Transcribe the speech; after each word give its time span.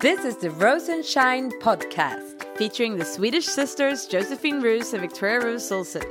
This 0.00 0.24
is 0.24 0.38
the 0.38 0.50
Rose 0.52 0.88
and 0.88 1.04
Shine 1.04 1.50
podcast, 1.60 2.56
featuring 2.56 2.96
the 2.96 3.04
Swedish 3.04 3.44
sisters 3.44 4.06
Josephine 4.06 4.62
Roos 4.62 4.94
and 4.94 5.02
Victoria 5.02 5.44
Roos 5.44 5.70
Olsson. 5.70 6.06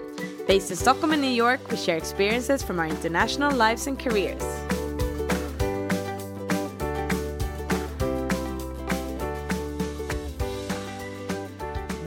Based 0.46 0.70
in 0.70 0.78
Stockholm 0.78 1.12
and 1.12 1.24
New 1.24 1.28
York, 1.28 1.60
we 1.72 1.76
share 1.76 1.98
experiences 1.98 2.62
from 2.62 2.80
our 2.80 2.86
international 2.86 3.52
lives 3.52 3.88
and 3.88 3.98
careers. 3.98 4.44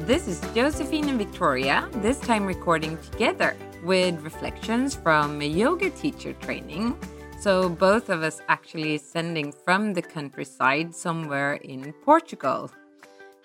This 0.06 0.28
is 0.28 0.40
Josephine 0.54 1.08
and 1.08 1.18
Victoria, 1.18 1.88
this 1.94 2.20
time 2.20 2.46
recording 2.46 2.96
together 3.10 3.56
with 3.82 4.22
reflections 4.22 4.94
from 4.94 5.42
a 5.42 5.48
yoga 5.48 5.90
teacher 5.90 6.32
training. 6.34 6.96
So, 7.42 7.68
both 7.68 8.08
of 8.08 8.22
us 8.22 8.40
actually 8.46 8.98
sending 8.98 9.50
from 9.50 9.94
the 9.94 10.00
countryside 10.00 10.94
somewhere 10.94 11.54
in 11.54 11.92
Portugal. 12.04 12.70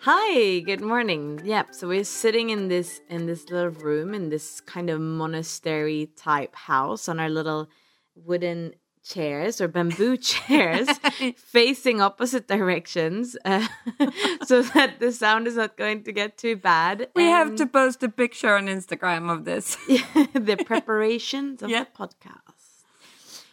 Hi, 0.02 0.60
good 0.60 0.82
morning. 0.82 1.42
Yep, 1.44 1.74
so 1.74 1.88
we're 1.88 2.04
sitting 2.04 2.52
in 2.52 2.68
this 2.68 3.02
in 3.10 3.26
this 3.26 3.50
little 3.50 3.72
room 3.72 4.14
in 4.14 4.30
this 4.30 4.62
kind 4.62 4.92
of 4.92 5.02
monastery 5.02 6.12
type 6.16 6.54
house 6.54 7.10
on 7.10 7.20
our 7.20 7.28
little 7.28 7.70
wooden 8.14 8.76
chairs 9.04 9.60
or 9.60 9.68
bamboo 9.68 10.16
chairs 10.32 10.88
facing 11.36 12.00
opposite 12.00 12.48
directions 12.48 13.36
uh, 13.46 13.68
so 14.46 14.62
that 14.62 15.00
the 15.00 15.12
sound 15.12 15.48
is 15.48 15.56
not 15.56 15.76
going 15.76 16.04
to 16.04 16.12
get 16.12 16.38
too 16.38 16.56
bad. 16.56 17.08
We 17.16 17.24
have 17.24 17.56
to 17.56 17.66
post 17.66 18.04
a 18.04 18.10
picture 18.10 18.56
on 18.56 18.68
Instagram 18.68 19.32
of 19.32 19.46
this. 19.46 19.76
the 20.36 20.64
preparations 20.64 21.64
of 21.64 21.72
the 21.72 21.88
podcast. 21.98 22.47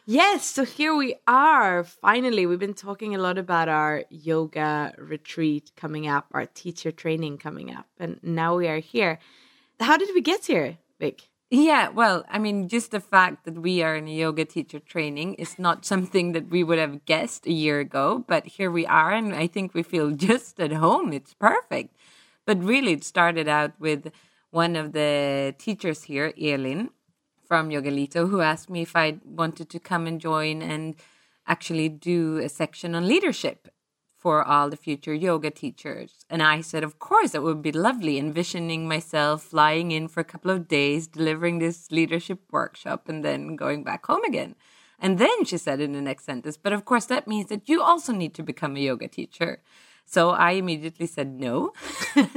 Yes, 0.06 0.44
so 0.44 0.66
here 0.66 0.94
we 0.94 1.14
are. 1.26 1.82
Finally, 1.82 2.44
we've 2.44 2.58
been 2.58 2.74
talking 2.74 3.14
a 3.14 3.18
lot 3.18 3.38
about 3.38 3.70
our 3.70 4.04
yoga 4.10 4.92
retreat 4.98 5.72
coming 5.76 6.06
up, 6.06 6.26
our 6.32 6.44
teacher 6.44 6.92
training 6.92 7.38
coming 7.38 7.74
up, 7.74 7.86
and 7.98 8.20
now 8.22 8.54
we 8.56 8.68
are 8.68 8.80
here. 8.80 9.18
How 9.80 9.96
did 9.96 10.10
we 10.14 10.20
get 10.20 10.44
here, 10.44 10.76
Vic? 11.00 11.30
Yeah, 11.50 11.88
well, 11.88 12.22
I 12.28 12.38
mean, 12.38 12.68
just 12.68 12.90
the 12.90 13.00
fact 13.00 13.46
that 13.46 13.62
we 13.62 13.82
are 13.82 13.96
in 13.96 14.06
a 14.06 14.12
yoga 14.12 14.44
teacher 14.44 14.78
training 14.78 15.34
is 15.34 15.58
not 15.58 15.86
something 15.92 16.32
that 16.32 16.50
we 16.50 16.62
would 16.62 16.78
have 16.78 17.06
guessed 17.06 17.46
a 17.46 17.52
year 17.52 17.80
ago, 17.80 18.22
but 18.28 18.44
here 18.44 18.70
we 18.70 18.84
are, 18.84 19.10
and 19.10 19.34
I 19.34 19.46
think 19.46 19.72
we 19.72 19.82
feel 19.82 20.10
just 20.28 20.60
at 20.60 20.72
home. 20.72 21.14
It's 21.14 21.32
perfect. 21.32 21.96
But 22.44 22.62
really, 22.62 22.92
it 22.92 23.04
started 23.04 23.48
out 23.48 23.72
with 23.80 24.12
one 24.50 24.76
of 24.76 24.92
the 24.92 25.54
teachers 25.56 26.02
here, 26.02 26.34
Elin 26.38 26.90
from 27.46 27.70
Yogalito, 27.70 28.28
who 28.28 28.40
asked 28.40 28.70
me 28.70 28.82
if 28.82 28.96
I 28.96 29.18
wanted 29.24 29.68
to 29.70 29.78
come 29.78 30.06
and 30.06 30.20
join 30.20 30.62
and 30.62 30.96
actually 31.46 31.88
do 31.88 32.38
a 32.38 32.48
section 32.48 32.94
on 32.94 33.06
leadership 33.06 33.68
for 34.16 34.42
all 34.42 34.70
the 34.70 34.76
future 34.76 35.12
yoga 35.12 35.50
teachers. 35.50 36.24
And 36.30 36.42
I 36.42 36.62
said, 36.62 36.82
of 36.82 36.98
course, 36.98 37.32
that 37.32 37.42
would 37.42 37.60
be 37.60 37.72
lovely, 37.72 38.18
envisioning 38.18 38.88
myself 38.88 39.42
flying 39.42 39.90
in 39.90 40.08
for 40.08 40.20
a 40.20 40.24
couple 40.24 40.50
of 40.50 40.66
days, 40.66 41.06
delivering 41.06 41.58
this 41.58 41.92
leadership 41.92 42.40
workshop, 42.50 43.06
and 43.06 43.22
then 43.22 43.54
going 43.54 43.84
back 43.84 44.06
home 44.06 44.24
again. 44.24 44.54
And 44.98 45.18
then 45.18 45.44
she 45.44 45.58
said 45.58 45.80
in 45.80 45.92
the 45.92 46.00
next 46.00 46.24
sentence, 46.24 46.56
but 46.56 46.72
of 46.72 46.86
course, 46.86 47.04
that 47.06 47.28
means 47.28 47.50
that 47.50 47.68
you 47.68 47.82
also 47.82 48.14
need 48.14 48.32
to 48.34 48.42
become 48.42 48.76
a 48.76 48.80
yoga 48.80 49.08
teacher. 49.08 49.60
So 50.06 50.30
I 50.30 50.52
immediately 50.52 51.06
said 51.06 51.40
no. 51.40 51.72
and 52.16 52.28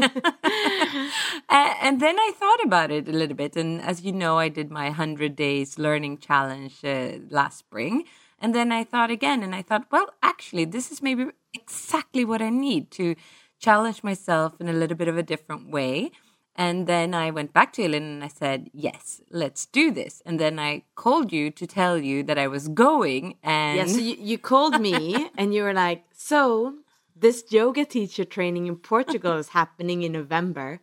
then 2.02 2.20
I 2.20 2.32
thought 2.36 2.64
about 2.64 2.92
it 2.92 3.08
a 3.08 3.12
little 3.12 3.36
bit. 3.36 3.56
And 3.56 3.82
as 3.82 4.02
you 4.02 4.12
know, 4.12 4.38
I 4.38 4.50
did 4.50 4.72
my 4.72 4.86
100 4.86 5.36
days 5.36 5.78
learning 5.78 6.20
challenge 6.20 6.84
uh, 6.84 7.20
last 7.30 7.60
spring. 7.60 8.06
And 8.40 8.54
then 8.54 8.72
I 8.72 8.84
thought 8.84 9.10
again, 9.10 9.42
and 9.42 9.56
I 9.56 9.62
thought, 9.64 9.88
well, 9.92 10.14
actually, 10.22 10.66
this 10.66 10.92
is 10.92 11.02
maybe 11.02 11.26
exactly 11.54 12.24
what 12.24 12.42
I 12.42 12.50
need 12.50 12.92
to 12.92 13.16
challenge 13.60 14.04
myself 14.04 14.60
in 14.60 14.70
a 14.70 14.74
little 14.74 14.98
bit 14.98 15.08
of 15.08 15.18
a 15.18 15.24
different 15.24 15.72
way. 15.72 16.12
And 16.56 16.88
then 16.88 17.14
I 17.14 17.30
went 17.30 17.54
back 17.54 17.72
to 17.74 17.84
Elin 17.84 18.04
and 18.04 18.24
I 18.24 18.28
said, 18.28 18.70
yes, 18.74 19.22
let's 19.30 19.68
do 19.68 19.92
this. 19.92 20.24
And 20.26 20.40
then 20.40 20.58
I 20.58 20.84
called 20.96 21.32
you 21.32 21.52
to 21.52 21.68
tell 21.68 22.00
you 22.00 22.24
that 22.24 22.40
I 22.40 22.48
was 22.48 22.68
going. 22.68 23.36
And 23.44 23.78
yeah, 23.78 23.86
so 23.86 24.00
you, 24.00 24.16
you 24.20 24.38
called 24.40 24.82
me 24.82 25.30
and 25.38 25.54
you 25.54 25.62
were 25.62 25.74
like, 25.74 26.06
so 26.14 26.74
this 27.20 27.44
yoga 27.50 27.86
teacher 27.86 28.26
training 28.26 28.68
in 28.68 28.76
Portugal 28.76 29.38
is 29.38 29.50
happening 29.50 30.04
in 30.04 30.12
November. 30.12 30.80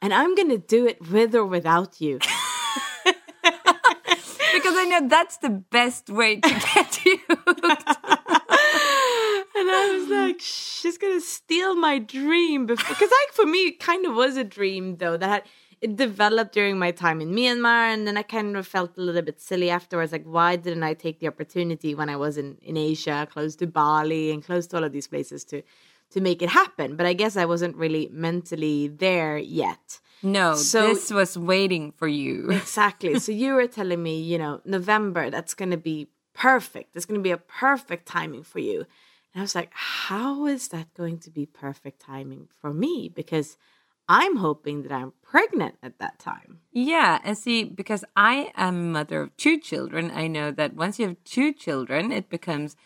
And 0.00 0.12
I'm 0.12 0.34
going 0.34 0.50
to 0.50 0.58
do 0.58 0.86
it 0.86 1.10
with 1.10 1.34
or 1.34 1.44
without 1.46 2.00
you. 2.00 2.18
because 4.54 4.74
I 4.78 4.84
know 4.84 5.08
that's 5.08 5.36
the 5.38 5.50
best 5.50 6.08
way 6.08 6.36
to 6.36 6.48
get 6.74 7.04
you. 7.04 7.18
and 7.28 7.36
I 9.70 9.98
was 9.98 10.08
like, 10.08 10.40
she's 10.40 10.96
gonna 10.96 11.20
steal 11.20 11.74
my 11.74 11.98
dream 11.98 12.66
because, 12.66 13.00
like, 13.00 13.32
for 13.32 13.44
me, 13.46 13.68
it 13.68 13.80
kind 13.80 14.06
of 14.06 14.14
was 14.14 14.36
a 14.36 14.44
dream 14.44 14.96
though 14.96 15.16
that 15.16 15.46
it 15.84 15.96
developed 15.96 16.52
during 16.54 16.78
my 16.78 16.90
time 16.90 17.20
in 17.20 17.30
Myanmar, 17.34 17.92
and 17.92 18.06
then 18.06 18.16
I 18.16 18.22
kind 18.22 18.56
of 18.56 18.66
felt 18.66 18.96
a 18.96 19.02
little 19.02 19.20
bit 19.20 19.38
silly 19.38 19.68
afterwards. 19.68 20.12
Like, 20.12 20.24
why 20.24 20.56
didn't 20.56 20.82
I 20.82 20.94
take 20.94 21.20
the 21.20 21.28
opportunity 21.28 21.94
when 21.94 22.08
I 22.08 22.16
was 22.16 22.38
in 22.38 22.56
in 22.62 22.76
Asia, 22.78 23.28
close 23.30 23.54
to 23.56 23.66
Bali 23.66 24.30
and 24.32 24.42
close 24.42 24.66
to 24.68 24.76
all 24.76 24.84
of 24.84 24.92
these 24.92 25.08
places 25.14 25.44
to 25.50 25.60
to 26.12 26.18
make 26.28 26.40
it 26.40 26.48
happen? 26.48 26.96
But 26.96 27.04
I 27.04 27.12
guess 27.12 27.36
I 27.36 27.44
wasn't 27.44 27.76
really 27.76 28.08
mentally 28.10 28.88
there 28.88 29.36
yet. 29.36 30.00
No, 30.22 30.54
so, 30.54 30.88
this 30.88 31.10
was 31.10 31.36
waiting 31.36 31.92
for 31.92 32.08
you. 32.08 32.50
exactly. 32.50 33.18
So 33.18 33.30
you 33.30 33.52
were 33.52 33.66
telling 33.66 34.02
me, 34.02 34.22
you 34.22 34.38
know, 34.38 34.62
November, 34.64 35.28
that's 35.28 35.52
going 35.52 35.72
to 35.78 35.82
be 35.92 36.08
perfect. 36.32 36.96
It's 36.96 37.04
going 37.04 37.20
to 37.20 37.28
be 37.30 37.36
a 37.40 37.44
perfect 37.64 38.06
timing 38.06 38.42
for 38.42 38.58
you. 38.58 38.78
And 39.32 39.36
I 39.36 39.42
was 39.42 39.54
like, 39.54 39.72
how 39.74 40.46
is 40.46 40.68
that 40.68 40.94
going 40.94 41.18
to 41.24 41.30
be 41.30 41.44
perfect 41.44 42.00
timing 42.00 42.48
for 42.58 42.72
me? 42.72 43.12
Because 43.14 43.58
I'm 44.08 44.36
hoping 44.36 44.82
that 44.82 44.92
I'm 44.92 45.12
pregnant 45.22 45.76
at 45.82 45.98
that 45.98 46.18
time. 46.18 46.60
Yeah. 46.72 47.18
And 47.24 47.36
see, 47.36 47.64
because 47.64 48.04
I 48.16 48.52
am 48.56 48.92
mother 48.92 49.22
of 49.22 49.36
two 49.36 49.58
children, 49.58 50.10
I 50.14 50.26
know 50.26 50.50
that 50.50 50.74
once 50.74 50.98
you 50.98 51.06
have 51.08 51.16
two 51.24 51.52
children, 51.52 52.12
it 52.12 52.28
becomes 52.28 52.76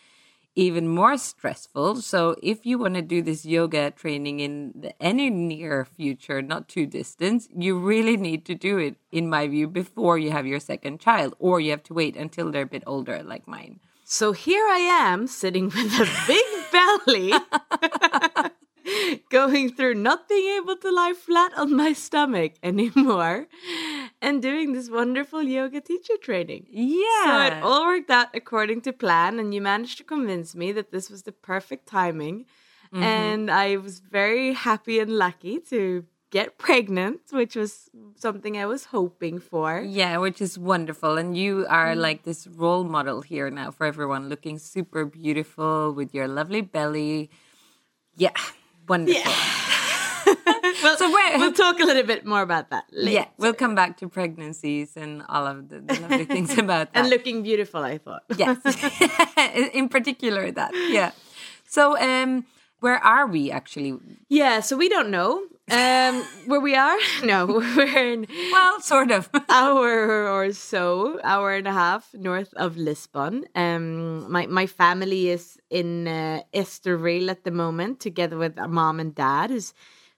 even 0.55 0.87
more 0.87 1.17
stressful. 1.17 2.01
So 2.01 2.35
if 2.43 2.65
you 2.65 2.77
want 2.77 2.95
to 2.95 3.01
do 3.01 3.21
this 3.21 3.45
yoga 3.45 3.91
training 3.91 4.39
in 4.39 4.73
the, 4.75 5.01
any 5.01 5.29
near 5.29 5.85
future, 5.85 6.41
not 6.41 6.67
too 6.67 6.85
distant, 6.85 7.47
you 7.55 7.77
really 7.77 8.17
need 8.17 8.45
to 8.45 8.55
do 8.55 8.77
it, 8.77 8.95
in 9.11 9.29
my 9.29 9.47
view, 9.47 9.67
before 9.67 10.17
you 10.17 10.31
have 10.31 10.45
your 10.45 10.59
second 10.59 10.99
child, 10.99 11.33
or 11.39 11.59
you 11.59 11.71
have 11.71 11.83
to 11.83 11.93
wait 11.93 12.17
until 12.17 12.51
they're 12.51 12.63
a 12.63 12.67
bit 12.67 12.83
older, 12.85 13.23
like 13.23 13.47
mine. 13.47 13.79
So 14.03 14.31
here 14.31 14.65
I 14.67 14.79
am 14.79 15.27
sitting 15.27 15.65
with 15.65 15.77
a 15.77 16.09
big 16.27 16.45
belly, 16.71 17.31
going 19.29 19.73
through 19.73 19.95
not 19.95 20.27
being 20.27 20.57
able 20.57 20.75
to 20.77 20.91
lie 20.91 21.13
flat 21.13 21.51
on 21.57 21.75
my 21.75 21.93
stomach 21.93 22.53
anymore, 22.63 23.47
and 24.21 24.41
doing 24.41 24.73
this 24.73 24.89
wonderful 24.89 25.43
yoga 25.43 25.81
teacher 25.81 26.17
training. 26.21 26.67
Yeah. 26.69 27.23
So 27.23 27.41
it 27.57 27.63
all 27.63 27.85
worked 27.85 28.09
out 28.09 28.27
according 28.33 28.81
to 28.81 28.93
plan, 28.93 29.39
and 29.39 29.53
you 29.53 29.61
managed 29.61 29.97
to 29.97 30.03
convince 30.03 30.55
me 30.55 30.71
that 30.73 30.91
this 30.91 31.09
was 31.09 31.23
the 31.23 31.31
perfect 31.31 31.87
timing. 31.87 32.45
Mm-hmm. 32.93 33.03
And 33.03 33.51
I 33.51 33.77
was 33.77 33.99
very 33.99 34.53
happy 34.53 34.99
and 34.99 35.11
lucky 35.11 35.59
to 35.69 36.05
get 36.31 36.57
pregnant, 36.57 37.21
which 37.31 37.55
was 37.55 37.89
something 38.15 38.57
I 38.57 38.65
was 38.65 38.85
hoping 38.85 39.39
for. 39.39 39.81
Yeah, 39.81 40.17
which 40.17 40.41
is 40.41 40.57
wonderful. 40.57 41.17
And 41.17 41.35
you 41.37 41.65
are 41.69 41.95
like 41.95 42.23
this 42.23 42.47
role 42.47 42.83
model 42.83 43.21
here 43.21 43.49
now 43.49 43.71
for 43.71 43.85
everyone, 43.85 44.29
looking 44.29 44.59
super 44.59 45.05
beautiful 45.05 45.91
with 45.91 46.13
your 46.13 46.27
lovely 46.27 46.61
belly. 46.61 47.29
Yeah, 48.15 48.37
wonderful. 48.89 49.31
well, 50.83 50.97
So 50.97 51.09
we'll 51.11 51.53
talk 51.53 51.79
a 51.79 51.85
little 51.85 52.03
bit 52.03 52.25
more 52.25 52.41
about 52.41 52.69
that 52.71 52.85
later. 52.91 53.11
Yeah, 53.11 53.25
we'll 53.37 53.53
come 53.53 53.75
back 53.75 53.97
to 53.97 54.09
pregnancies 54.09 54.97
and 54.97 55.23
all 55.29 55.47
of 55.47 55.69
the, 55.69 55.79
the 55.79 55.99
lovely 56.01 56.25
things 56.25 56.57
about 56.57 56.93
that. 56.93 56.99
And 56.99 57.09
looking 57.09 57.43
beautiful, 57.43 57.81
I 57.83 57.97
thought. 57.97 58.23
yes, 58.35 58.57
in 59.73 59.89
particular 59.89 60.51
that. 60.51 60.71
Yeah. 60.89 61.11
So, 61.67 61.97
um, 61.99 62.45
where 62.79 62.97
are 63.03 63.27
we 63.27 63.51
actually? 63.51 63.97
Yeah, 64.29 64.59
so 64.61 64.77
we 64.77 64.89
don't 64.89 65.09
know 65.11 65.43
um, 65.71 66.23
where 66.45 66.59
we 66.59 66.75
are. 66.75 66.97
No, 67.23 67.45
we're 67.77 68.13
in 68.13 68.27
Well, 68.51 68.81
sort 68.81 69.11
of. 69.11 69.29
hour 69.49 70.27
or 70.27 70.51
so, 70.53 71.19
hour 71.23 71.53
and 71.53 71.67
a 71.67 71.73
half 71.73 72.13
north 72.13 72.53
of 72.55 72.77
Lisbon. 72.77 73.45
Um, 73.55 74.31
my 74.31 74.47
my 74.47 74.67
family 74.67 75.29
is 75.29 75.57
in 75.69 76.07
uh, 76.07 76.41
Estoril 76.53 77.29
at 77.29 77.43
the 77.43 77.51
moment, 77.51 77.99
together 77.99 78.37
with 78.37 78.57
our 78.57 78.67
mom 78.67 78.99
and 78.99 79.13
dad, 79.13 79.49
who's 79.49 79.73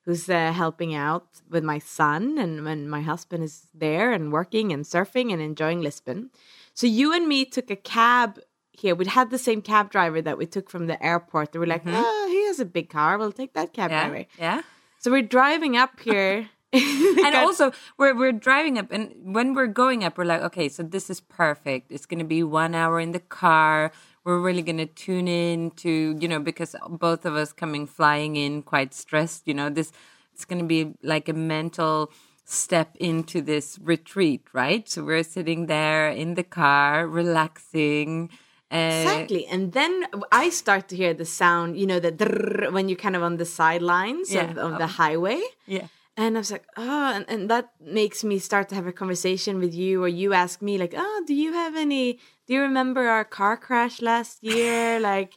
who's 0.05 0.29
uh, 0.29 0.51
helping 0.51 0.95
out 0.95 1.27
with 1.49 1.63
my 1.63 1.79
son, 1.79 2.37
and 2.37 2.63
when 2.65 2.89
my 2.89 3.01
husband 3.01 3.43
is 3.43 3.67
there 3.73 4.11
and 4.11 4.31
working 4.31 4.71
and 4.73 4.85
surfing 4.85 5.31
and 5.33 5.41
enjoying 5.41 5.81
Lisbon. 5.81 6.29
So 6.73 6.87
you 6.87 7.13
and 7.13 7.27
me 7.27 7.45
took 7.45 7.69
a 7.69 7.75
cab 7.75 8.39
here. 8.71 8.95
We'd 8.95 9.07
had 9.07 9.29
the 9.29 9.37
same 9.37 9.61
cab 9.61 9.91
driver 9.91 10.21
that 10.21 10.37
we 10.37 10.45
took 10.45 10.69
from 10.69 10.87
the 10.87 10.97
airport. 11.03 11.51
They 11.51 11.59
were 11.59 11.67
like, 11.67 11.83
"Oh, 11.85 12.25
he 12.29 12.30
has 12.30 12.30
a 12.61 12.65
big 12.65 12.89
car. 12.89 13.17
We'll 13.17 13.31
take 13.31 13.53
that 13.53 13.73
cab 13.73 13.91
yeah. 13.91 14.07
driver." 14.07 14.25
Yeah. 14.39 14.61
So 14.99 15.11
we're 15.11 15.23
driving 15.23 15.75
up 15.75 15.99
here. 16.03 16.49
and 16.73 17.35
also 17.35 17.73
we're 17.97 18.15
we're 18.15 18.31
driving 18.31 18.77
up 18.77 18.89
and 18.91 19.13
when 19.35 19.53
we're 19.53 19.67
going 19.67 20.05
up 20.05 20.17
we're 20.17 20.23
like 20.23 20.41
okay 20.41 20.69
so 20.69 20.81
this 20.81 21.09
is 21.09 21.19
perfect 21.19 21.91
it's 21.91 22.05
going 22.05 22.17
to 22.17 22.23
be 22.23 22.41
1 22.43 22.73
hour 22.73 22.97
in 22.97 23.11
the 23.11 23.19
car 23.19 23.91
we're 24.23 24.39
really 24.39 24.61
going 24.61 24.77
to 24.77 24.85
tune 24.85 25.27
in 25.27 25.71
to 25.71 26.15
you 26.17 26.29
know 26.29 26.39
because 26.39 26.73
both 26.87 27.25
of 27.25 27.35
us 27.35 27.51
coming 27.51 27.85
flying 27.85 28.37
in 28.37 28.61
quite 28.61 28.93
stressed 28.93 29.45
you 29.49 29.53
know 29.53 29.69
this 29.69 29.91
it's 30.33 30.45
going 30.45 30.59
to 30.59 30.65
be 30.65 30.93
like 31.03 31.27
a 31.27 31.33
mental 31.33 32.09
step 32.45 32.95
into 32.99 33.41
this 33.41 33.77
retreat 33.81 34.41
right 34.53 34.87
so 34.87 35.03
we're 35.03 35.23
sitting 35.23 35.65
there 35.65 36.09
in 36.09 36.35
the 36.35 36.43
car 36.43 37.05
relaxing 37.05 38.29
uh, 38.71 38.77
Exactly. 38.77 39.45
And 39.47 39.73
then 39.73 39.93
I 40.31 40.49
start 40.49 40.87
to 40.89 40.95
hear 40.95 41.13
the 41.13 41.25
sound, 41.25 41.77
you 41.79 41.85
know, 41.85 41.99
the 41.99 42.11
drrrr 42.11 42.71
when 42.71 42.87
you're 42.89 42.97
kind 43.05 43.15
of 43.15 43.23
on 43.23 43.37
the 43.37 43.45
sidelines 43.45 44.29
of, 44.29 44.35
Yeah. 44.55 44.65
of 44.67 44.71
the 44.83 44.87
highway. 45.01 45.41
yeah 45.77 45.87
And 46.17 46.35
I 46.37 46.39
was 46.43 46.51
like, 46.51 46.67
oh, 46.77 47.07
and, 47.15 47.25
and 47.33 47.49
that 47.49 47.65
makes 47.79 48.19
me 48.29 48.35
start 48.49 48.65
to 48.69 48.75
have 48.75 48.87
a 48.87 48.91
conversation 49.01 49.53
with 49.63 49.73
you, 49.73 50.03
or 50.03 50.09
you 50.21 50.33
ask 50.33 50.61
me, 50.61 50.73
like, 50.83 50.93
oh, 51.05 51.17
do 51.29 51.33
you 51.43 51.51
have 51.53 51.73
any, 51.85 52.05
do 52.45 52.49
you 52.55 52.61
remember 52.69 53.03
our 53.15 53.23
car 53.37 53.55
crash 53.65 53.95
last 54.01 54.43
year? 54.43 54.99
like, 55.11 55.31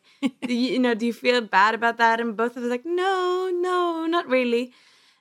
do 0.48 0.52
you, 0.52 0.68
you 0.74 0.80
know, 0.84 0.94
do 1.00 1.06
you 1.06 1.12
feel 1.24 1.40
bad 1.58 1.72
about 1.78 1.96
that? 1.98 2.20
And 2.20 2.36
both 2.36 2.56
of 2.56 2.64
us 2.64 2.70
like, 2.76 2.84
no, 3.02 3.14
no, 3.68 4.06
not 4.16 4.26
really. 4.36 4.64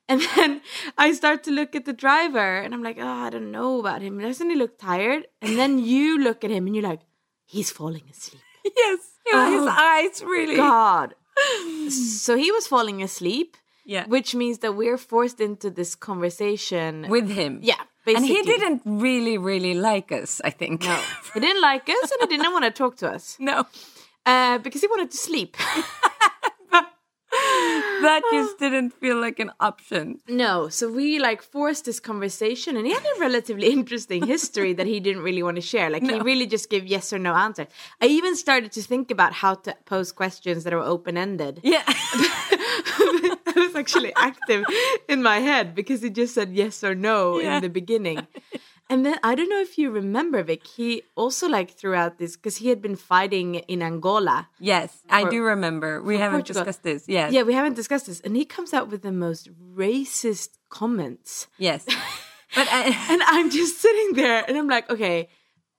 And 0.09 0.19
then 0.35 0.61
I 0.97 1.07
start 1.13 1.39
to 1.45 1.51
look 1.59 1.75
at 1.79 1.85
the 1.85 1.93
driver, 2.05 2.49
and 2.63 2.73
I'm 2.73 2.83
like, 2.89 2.97
oh, 2.99 3.17
I 3.25 3.29
don't 3.29 3.51
know 3.51 3.79
about 3.79 4.01
him. 4.01 4.19
Doesn't 4.19 4.49
he 4.49 4.57
look 4.63 4.75
tired? 4.91 5.21
And 5.41 5.53
then 5.61 5.77
you 5.93 6.17
look 6.27 6.43
at 6.43 6.51
him, 6.51 6.65
and 6.67 6.75
you're 6.75 6.89
like, 6.93 7.01
he's 7.55 7.69
falling 7.79 8.05
asleep. 8.13 8.43
yes 8.83 8.99
yeah, 9.29 9.43
his 9.55 9.65
Oh, 9.65 9.75
eyes 9.91 10.15
really 10.35 10.57
God. 10.57 11.07
so 12.25 12.31
he 12.43 12.49
was 12.57 12.65
falling 12.67 12.99
asleep. 13.09 13.49
Yeah. 13.85 14.05
Which 14.15 14.29
means 14.41 14.57
that 14.63 14.73
we're 14.81 14.97
forced 15.13 15.39
into 15.47 15.67
this 15.79 15.91
conversation 16.09 16.91
with 17.09 17.29
him 17.39 17.59
Yeah, 17.71 17.81
and 18.07 18.23
he 18.33 18.39
didn't 18.53 18.81
really 18.85 19.37
really 19.51 19.73
like 19.91 20.09
us 20.21 20.31
i 20.49 20.51
think 20.59 20.75
No. 20.91 20.97
He 21.35 21.39
didn't 21.45 21.61
like 21.71 21.85
us 21.97 22.07
and 22.11 22.19
he 22.23 22.27
didn't 22.37 22.53
want 22.55 22.65
to 22.69 22.71
talk 22.83 22.93
to 23.03 23.07
us. 23.15 23.25
no 23.39 23.57
Uh, 24.25 24.57
because 24.65 24.81
he 24.83 24.87
wanted 24.93 25.11
to 25.11 25.17
sleep. 25.29 25.51
that 28.03 28.21
just 28.31 28.57
didn't 28.59 28.91
feel 28.91 29.19
like 29.19 29.39
an 29.39 29.51
option. 29.59 30.19
no. 30.27 30.69
So 30.69 30.91
we 30.91 31.19
like 31.19 31.41
forced 31.41 31.85
this 31.85 31.99
conversation 31.99 32.75
and 32.77 32.85
he 32.87 32.93
had 32.93 33.05
a 33.15 33.19
relatively 33.19 33.67
interesting 33.71 34.25
history 34.25 34.73
that 34.73 34.87
he 34.87 34.99
didn't 34.99 35.23
really 35.23 35.43
want 35.43 35.55
to 35.57 35.61
share. 35.61 35.89
Like 35.89 36.03
he 36.03 36.19
really 36.19 36.47
just 36.47 36.69
gave 36.69 36.85
yes 36.85 37.13
or 37.13 37.19
no 37.19 37.33
answer. 37.33 37.67
I 38.01 38.05
even 38.07 38.35
started 38.35 38.71
to 38.73 38.81
think 38.81 39.11
about 39.11 39.33
how 39.33 39.55
to 39.65 39.75
pose 39.85 40.11
questions 40.11 40.63
that 40.63 40.73
are 40.73 40.81
open 40.81 41.17
ended. 41.17 41.59
Yeah. 41.63 41.83
I 41.87 43.53
was 43.55 43.75
actually 43.75 44.13
active 44.15 44.65
in 45.07 45.21
my 45.23 45.39
head 45.39 45.75
because 45.75 46.01
he 46.01 46.09
just 46.09 46.33
said 46.33 46.51
yes 46.53 46.83
or 46.83 46.95
no 46.95 47.39
Yeah. 47.39 47.55
in 47.57 47.61
the 47.61 47.69
beginning. 47.69 48.27
And 48.93 49.03
then 49.03 49.17
I 49.23 49.33
don't 49.33 49.49
know 49.49 49.59
if 49.59 49.79
you 49.79 49.89
remember, 49.89 50.43
Vic, 50.43 50.67
he 50.67 51.01
also 51.15 51.49
like 51.49 51.71
throughout 51.71 52.19
this 52.19 52.35
because 52.35 52.57
he 52.57 52.69
had 52.69 52.79
been 52.79 52.95
fighting 52.95 53.55
in 53.55 53.81
Angola. 53.81 54.49
yes, 54.59 55.01
I 55.09 55.27
do 55.27 55.41
remember. 55.41 55.99
We 56.03 56.19
haven't 56.19 56.41
Portugal. 56.41 56.61
discussed 56.61 56.83
this. 56.83 57.05
Yes. 57.07 57.33
Yeah, 57.33 57.41
we 57.41 57.55
haven't 57.55 57.73
discussed 57.73 58.05
this. 58.05 58.19
And 58.19 58.35
he 58.35 58.45
comes 58.45 58.71
out 58.71 58.89
with 58.91 59.01
the 59.01 59.11
most 59.11 59.49
racist 59.75 60.49
comments. 60.69 61.47
Yes. 61.57 61.85
But 62.55 62.67
I, 62.69 62.81
And 63.11 63.23
I'm 63.25 63.49
just 63.49 63.81
sitting 63.81 64.13
there 64.13 64.45
and 64.47 64.55
I'm 64.55 64.69
like, 64.69 64.87
okay, 64.87 65.29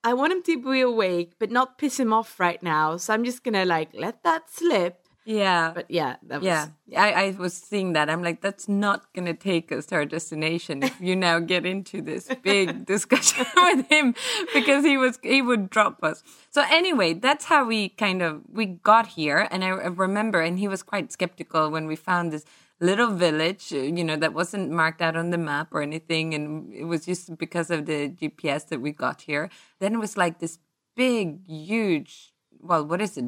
I 0.03 0.13
want 0.15 0.33
him 0.33 0.43
to 0.43 0.61
be 0.61 0.81
awake, 0.81 1.35
but 1.39 1.53
not 1.53 1.79
piss 1.79 2.01
him 2.01 2.13
off 2.13 2.41
right 2.41 2.61
now. 2.61 2.97
So 2.97 3.15
I'm 3.15 3.23
just 3.25 3.45
gonna 3.45 3.65
like 3.65 3.91
let 3.95 4.25
that 4.25 4.51
slip. 4.51 5.04
Yeah. 5.25 5.73
But 5.75 5.91
yeah, 5.91 6.17
that 6.25 6.41
was 6.41 6.47
yeah, 6.47 6.69
I, 6.97 7.13
I 7.13 7.31
was 7.39 7.55
seeing 7.55 7.95
that. 7.95 8.11
I'm 8.11 8.23
like, 8.23 8.41
that's 8.41 8.69
not 8.69 9.13
going 9.15 9.27
to 9.27 9.35
take 9.35 9.73
us 9.73 9.87
to 9.87 9.97
our 9.97 10.05
destination 10.05 10.83
if 10.83 11.01
you 11.01 11.17
now 11.17 11.39
get 11.39 11.65
into 11.65 12.03
this 12.03 12.29
big 12.43 12.85
discussion 12.95 13.47
with 13.57 13.89
him 13.89 14.15
because 14.53 14.85
he 14.85 14.97
was 14.97 15.19
he 15.23 15.41
would 15.41 15.71
drop 15.71 16.03
us. 16.05 16.23
So 16.51 16.63
anyway, 16.71 17.15
that's 17.15 17.47
how 17.47 17.65
we 17.65 17.89
kind 17.91 18.23
of 18.23 18.43
we 18.53 18.67
got 18.67 19.09
here, 19.09 19.49
and 19.51 19.65
I, 19.65 19.69
remember, 19.69 20.41
and 20.41 20.59
he 20.59 20.69
was 20.69 20.83
quite 20.83 21.11
skeptical 21.11 21.71
when 21.71 21.87
we 21.87 21.97
found 21.97 22.33
this 22.33 22.45
little 22.81 23.11
village, 23.11 23.73
uh, 23.73 23.79
you 23.79 24.05
know, 24.05 24.17
that 24.17 24.35
wasn't 24.35 24.71
marked 24.71 25.01
out 25.01 25.17
on 25.17 25.31
the 25.31 25.39
map 25.39 25.69
or 25.73 25.81
anything, 25.81 26.35
and 26.35 26.73
it 26.75 26.85
was 26.85 27.07
just 27.07 27.37
because 27.39 27.71
of 27.71 27.87
the 27.87 28.11
GPS 28.11 28.69
that 28.69 28.81
we 28.81 28.93
got 28.93 29.23
here. 29.23 29.49
Then 29.81 29.95
it 29.95 29.99
was 29.99 30.17
like 30.17 30.39
this 30.39 30.59
big, 30.95 31.47
huge. 31.47 32.34
Well, 32.65 32.87
what 32.87 33.01
is 33.03 33.17
it? 33.19 33.27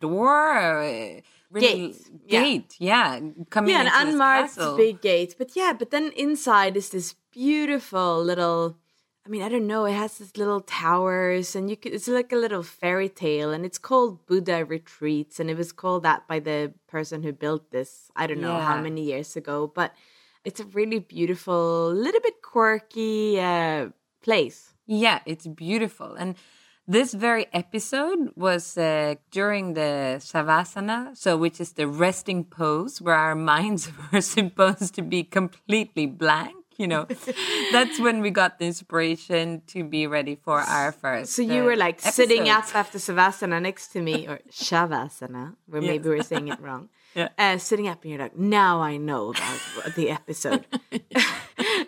Door? 0.00 0.82
Uh, 0.82 1.20
really- 1.50 1.94
Gate, 1.94 2.10
yeah. 2.26 2.42
Gate, 2.42 2.74
yeah. 2.78 3.20
Coming 3.48 3.70
yeah, 3.70 3.82
into 3.82 3.96
an 3.96 4.06
this 4.06 4.14
unmarked 4.14 4.56
castle. 4.56 4.76
big 4.76 5.00
gate. 5.00 5.34
But 5.38 5.54
yeah, 5.54 5.72
but 5.78 5.90
then 5.90 6.10
inside 6.16 6.76
is 6.76 6.90
this 6.90 7.14
beautiful 7.30 8.22
little. 8.22 8.76
I 9.24 9.28
mean, 9.28 9.42
I 9.42 9.48
don't 9.48 9.68
know. 9.68 9.84
It 9.84 9.92
has 9.92 10.18
this 10.18 10.36
little 10.36 10.60
towers, 10.60 11.54
and 11.54 11.70
you 11.70 11.76
could. 11.76 11.94
It's 11.94 12.08
like 12.08 12.32
a 12.32 12.36
little 12.36 12.64
fairy 12.64 13.08
tale, 13.08 13.52
and 13.52 13.64
it's 13.64 13.78
called 13.78 14.26
Buddha 14.26 14.64
Retreats, 14.64 15.38
and 15.38 15.48
it 15.48 15.56
was 15.56 15.70
called 15.70 16.02
that 16.02 16.26
by 16.26 16.40
the 16.40 16.74
person 16.88 17.22
who 17.22 17.32
built 17.32 17.70
this. 17.70 18.10
I 18.16 18.26
don't 18.26 18.40
know 18.40 18.58
how 18.58 18.80
many 18.82 19.02
years 19.04 19.36
ago, 19.36 19.70
but 19.72 19.94
it's 20.44 20.58
a 20.58 20.64
really 20.64 20.98
beautiful, 20.98 21.92
little 21.94 22.20
bit 22.20 22.42
quirky 22.42 23.38
uh, 23.38 23.90
place. 24.22 24.74
Yeah, 24.86 25.20
it's 25.24 25.46
beautiful. 25.46 26.14
And 26.14 26.34
this 26.86 27.14
very 27.14 27.46
episode 27.52 28.30
was 28.36 28.76
uh, 28.76 29.14
during 29.30 29.74
the 29.74 30.16
Savasana, 30.18 31.16
so 31.16 31.36
which 31.36 31.60
is 31.60 31.72
the 31.72 31.86
resting 31.86 32.44
pose 32.44 33.00
where 33.00 33.14
our 33.14 33.34
minds 33.52 33.90
were 34.12 34.20
supposed 34.20 34.94
to 34.94 35.02
be 35.02 35.24
completely 35.24 36.06
blank. 36.06 36.56
You 36.78 36.88
know, 36.88 37.06
that's 37.72 38.00
when 38.00 38.22
we 38.22 38.30
got 38.30 38.58
the 38.58 38.64
inspiration 38.64 39.62
to 39.68 39.84
be 39.84 40.06
ready 40.06 40.34
for 40.34 40.58
our 40.58 40.90
first. 40.90 41.32
So 41.32 41.42
you 41.42 41.62
uh, 41.62 41.66
were 41.66 41.76
like 41.76 42.00
sitting 42.00 42.48
up 42.48 42.74
after 42.74 42.98
Savasana 42.98 43.60
next 43.60 43.88
to 43.88 44.00
me, 44.00 44.26
or 44.26 44.40
Shavasana, 44.50 45.54
where 45.66 45.82
maybe 45.82 46.08
we're 46.08 46.22
saying 46.22 46.48
it 46.48 46.60
wrong. 46.60 46.88
Yeah. 47.14 47.28
Uh, 47.38 47.58
sitting 47.58 47.88
up, 47.88 48.02
and 48.02 48.10
you're 48.10 48.20
like, 48.20 48.36
now 48.36 48.80
I 48.80 48.96
know 48.96 49.30
about 49.30 49.94
the 49.94 50.10
episode. 50.10 50.64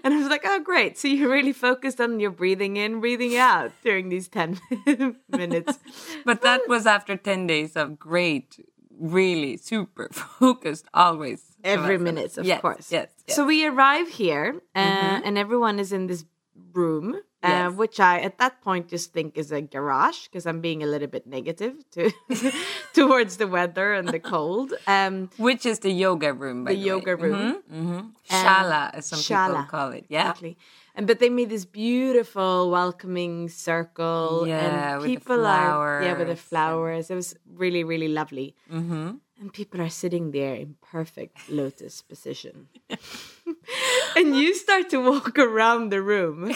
And 0.04 0.14
I 0.14 0.18
was 0.18 0.28
like, 0.28 0.42
oh, 0.44 0.60
great. 0.60 0.96
So 0.98 1.08
you 1.08 1.28
really 1.30 1.52
focused 1.52 2.00
on 2.00 2.20
your 2.20 2.30
breathing 2.30 2.76
in, 2.76 3.00
breathing 3.00 3.36
out 3.36 3.72
during 3.82 4.08
these 4.10 4.28
10 4.28 4.60
minutes. 5.28 5.78
But 6.24 6.42
that 6.42 6.60
was 6.68 6.86
after 6.86 7.16
10 7.16 7.46
days 7.48 7.74
of 7.74 7.98
great, 7.98 8.64
really 8.96 9.56
super 9.56 10.08
focused, 10.12 10.86
always. 10.94 11.42
Every 11.64 11.98
minute, 11.98 12.36
of 12.38 12.44
Yes, 12.44 12.60
course. 12.60 12.92
Yes. 12.92 13.08
yes. 13.26 13.36
So 13.36 13.44
we 13.46 13.66
arrive 13.66 14.08
here, 14.08 14.60
uh, 14.76 15.20
and 15.24 15.38
everyone 15.38 15.78
is 15.80 15.92
in 15.92 16.06
this 16.06 16.24
room, 16.72 17.20
uh, 17.44 17.48
Yes. 17.48 17.72
which 17.76 18.00
I 18.00 18.20
at 18.28 18.38
that 18.38 18.54
point 18.62 18.88
just 18.88 19.12
think 19.12 19.36
is 19.36 19.52
a 19.52 19.60
garage 19.60 20.20
because 20.26 20.46
I'm 20.46 20.60
being 20.60 20.82
a 20.82 20.86
little 20.86 21.08
bit 21.16 21.26
negative 21.26 21.74
to 21.92 22.10
towards 22.94 23.36
the 23.36 23.46
weather 23.46 23.92
and 23.92 24.08
the 24.08 24.18
cold. 24.20 24.72
Um, 24.86 25.30
Which 25.36 25.66
is 25.66 25.78
the 25.80 25.90
yoga 25.92 26.32
room, 26.32 26.64
by 26.64 26.72
the 26.72 26.76
the, 26.76 26.82
way. 26.82 26.86
yoga 26.88 27.16
room. 27.16 27.62
hmm 27.70 28.00
Shala, 28.30 28.82
as 28.94 29.06
some 29.06 29.20
people 29.20 29.62
call 29.64 29.90
it. 29.92 30.04
Yeah. 30.08 30.22
Exactly. 30.30 30.56
And 30.96 31.06
but 31.06 31.18
they 31.18 31.28
made 31.28 31.50
this 31.50 31.64
beautiful 31.66 32.70
welcoming 32.70 33.48
circle. 33.48 34.44
Yeah, 34.46 34.94
and 34.94 35.02
with 35.02 35.10
the 35.10 35.16
people 35.16 35.44
are 35.46 36.02
yeah 36.02 36.16
with 36.16 36.28
the 36.28 36.36
flowers 36.36 37.10
and- 37.10 37.10
flowers. 37.10 37.10
It 37.10 37.14
was 37.16 37.30
really 37.62 37.82
really 37.84 38.08
lovely. 38.08 38.54
Mm-hmm. 38.72 39.08
And 39.40 39.52
people 39.52 39.80
are 39.80 39.90
sitting 39.90 40.30
there 40.30 40.54
in 40.54 40.76
perfect 40.82 41.50
lotus 41.50 42.02
position. 42.02 42.68
and 44.16 44.36
you 44.36 44.54
start 44.54 44.90
to 44.90 44.98
walk 44.98 45.38
around 45.38 45.90
the 45.90 46.00
room, 46.00 46.54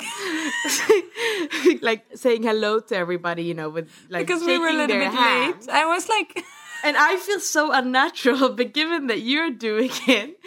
like 1.82 2.06
saying 2.14 2.42
hello 2.42 2.80
to 2.80 2.97
everybody, 2.97 3.42
you 3.44 3.54
know, 3.54 3.68
with 3.68 3.90
like 4.08 4.26
because 4.26 4.44
we 4.44 4.58
were 4.58 4.68
a 4.68 4.73
little 4.73 4.97
bit 4.97 5.12
hands. 5.12 5.66
late. 5.66 5.75
I 5.75 5.87
was 5.87 6.08
like, 6.08 6.44
and 6.85 6.97
I 6.97 7.16
feel 7.16 7.40
so 7.40 7.73
unnatural, 7.73 8.50
but 8.58 8.73
given 8.73 9.06
that 9.08 9.20
you're 9.20 9.50
doing 9.50 9.90
it, 10.06 10.38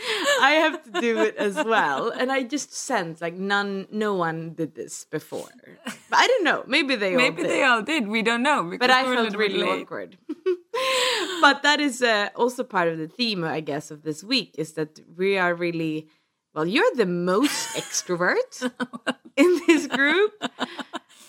I 0.42 0.52
have 0.64 0.84
to 0.84 1.02
do 1.02 1.20
it 1.20 1.36
as 1.38 1.56
well. 1.56 2.10
And 2.10 2.32
I 2.32 2.44
just 2.44 2.74
sense 2.74 3.22
like 3.22 3.36
none, 3.36 3.88
no 3.92 4.16
one 4.16 4.54
did 4.54 4.76
this 4.76 5.06
before. 5.06 5.50
But 5.86 6.18
I 6.20 6.28
don't 6.28 6.44
know. 6.44 6.64
Maybe 6.68 6.96
they 6.96 7.16
maybe 7.16 7.42
all 7.44 7.48
did. 7.48 7.52
they 7.52 7.64
all 7.64 7.82
did. 7.82 8.08
We 8.08 8.22
don't 8.22 8.44
know. 8.44 8.76
but 8.80 8.90
I 8.90 9.04
we 9.04 9.10
were 9.10 9.14
a 9.16 9.24
felt 9.24 9.36
really 9.36 9.60
late. 9.64 9.82
awkward. 9.84 10.18
but 11.42 11.64
that 11.64 11.80
is 11.80 12.02
uh, 12.02 12.30
also 12.36 12.64
part 12.64 12.88
of 12.88 12.98
the 12.98 13.08
theme, 13.08 13.44
I 13.44 13.60
guess, 13.62 13.92
of 13.92 14.04
this 14.04 14.24
week 14.24 14.56
is 14.58 14.74
that 14.74 15.00
we 15.18 15.38
are 15.38 15.54
really. 15.54 16.08
Well, 16.54 16.66
you're 16.68 16.94
the 16.96 17.06
most 17.06 17.76
extrovert 17.78 18.70
in 19.38 19.62
this 19.68 19.88
group, 19.88 20.34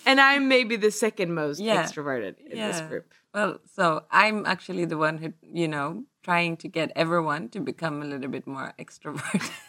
and 0.05 0.21
I'm 0.21 0.49
maybe 0.49 0.75
the 0.75 0.91
second 0.91 1.33
most 1.33 1.61
Yeah. 1.61 1.81
extroverted 1.85 2.39
in 2.41 2.59
this 2.59 2.81
group. 2.81 3.13
Well, 3.35 3.59
so 3.75 4.05
I'm 4.11 4.45
actually 4.47 4.85
the 4.85 4.99
one 4.99 5.19
who, 5.19 5.33
you 5.43 5.67
know, 5.69 6.05
trying 6.23 6.57
to 6.59 6.69
get 6.69 6.93
everyone 6.95 7.49
to 7.51 7.61
become 7.61 8.03
a 8.03 8.05
little 8.05 8.29
bit 8.31 8.47
more 8.47 8.73
extroverted. 8.79 9.51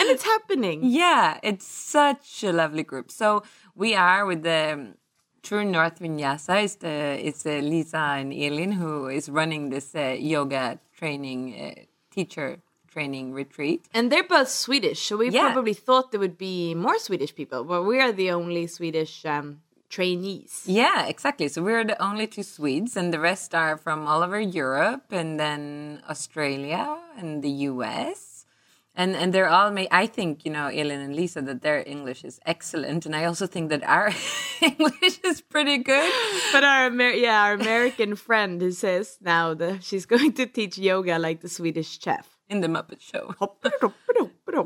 And 0.00 0.10
it's 0.10 0.24
happening. 0.24 0.80
yeah, 0.84 1.38
it's 1.42 1.66
such 1.66 2.42
a 2.44 2.52
lovely 2.52 2.82
group. 2.82 3.10
So 3.10 3.42
we 3.74 3.94
are 3.94 4.24
with 4.26 4.42
the 4.42 4.72
um, 4.72 4.94
True 5.42 5.64
North 5.64 5.98
Vinyasa. 6.00 6.64
It's, 6.64 6.76
the, 6.76 6.88
it's 7.28 7.44
uh, 7.46 7.50
Lisa 7.62 7.98
and 8.18 8.32
Elin 8.32 8.72
who 8.72 9.08
is 9.08 9.28
running 9.28 9.70
this 9.70 9.94
uh, 9.94 10.16
yoga 10.18 10.78
training, 10.96 11.54
uh, 11.60 11.80
teacher 12.10 12.58
training 12.90 13.32
retreat. 13.32 13.84
And 13.94 14.10
they're 14.10 14.24
both 14.24 14.48
Swedish, 14.48 15.00
so 15.06 15.16
we 15.18 15.30
Yeah. 15.30 15.52
probably 15.52 15.74
thought 15.74 16.10
there 16.10 16.20
would 16.20 16.38
be 16.38 16.74
more 16.74 16.98
Swedish 16.98 17.34
people, 17.34 17.64
but 17.64 17.82
we 17.84 18.00
are 18.00 18.12
the 18.12 18.30
only 18.32 18.66
Swedish 18.66 19.24
um, 19.24 19.62
trainees. 19.92 20.64
Yeah, 20.66 21.06
exactly. 21.06 21.48
So 21.48 21.62
we're 21.62 21.84
the 21.84 22.00
only 22.02 22.26
two 22.26 22.42
Swedes, 22.42 22.96
and 22.96 23.12
the 23.12 23.20
rest 23.20 23.54
are 23.54 23.76
from 23.76 24.08
all 24.08 24.22
over 24.24 24.40
Europe, 24.40 25.04
and 25.12 25.38
then 25.38 26.02
Australia 26.08 26.98
and 27.18 27.42
the 27.44 27.68
US. 27.70 28.46
And 28.94 29.16
and 29.16 29.32
they're 29.32 29.48
all 29.48 29.70
made. 29.70 29.88
I 29.90 30.06
think 30.06 30.44
you 30.44 30.52
know, 30.52 30.66
Elin 30.68 31.00
and 31.00 31.14
Lisa, 31.16 31.40
that 31.42 31.62
their 31.62 31.82
English 31.86 32.24
is 32.24 32.40
excellent, 32.44 33.06
and 33.06 33.16
I 33.16 33.24
also 33.24 33.46
think 33.46 33.70
that 33.70 33.82
our 33.84 34.12
English 34.60 35.16
is 35.24 35.40
pretty 35.40 35.78
good. 35.78 36.12
But 36.52 36.64
our 36.64 36.86
Amer- 36.88 37.16
yeah, 37.16 37.44
our 37.44 37.54
American 37.54 38.16
friend 38.26 38.60
who 38.60 38.72
says 38.72 39.16
now 39.22 39.54
that 39.54 39.84
she's 39.84 40.04
going 40.14 40.32
to 40.34 40.44
teach 40.44 40.76
yoga 40.76 41.18
like 41.18 41.40
the 41.40 41.48
Swedish 41.48 42.00
chef. 42.00 42.28
In 42.52 42.60
the 42.60 42.68
Muppet 42.68 43.00
Show, 43.00 43.32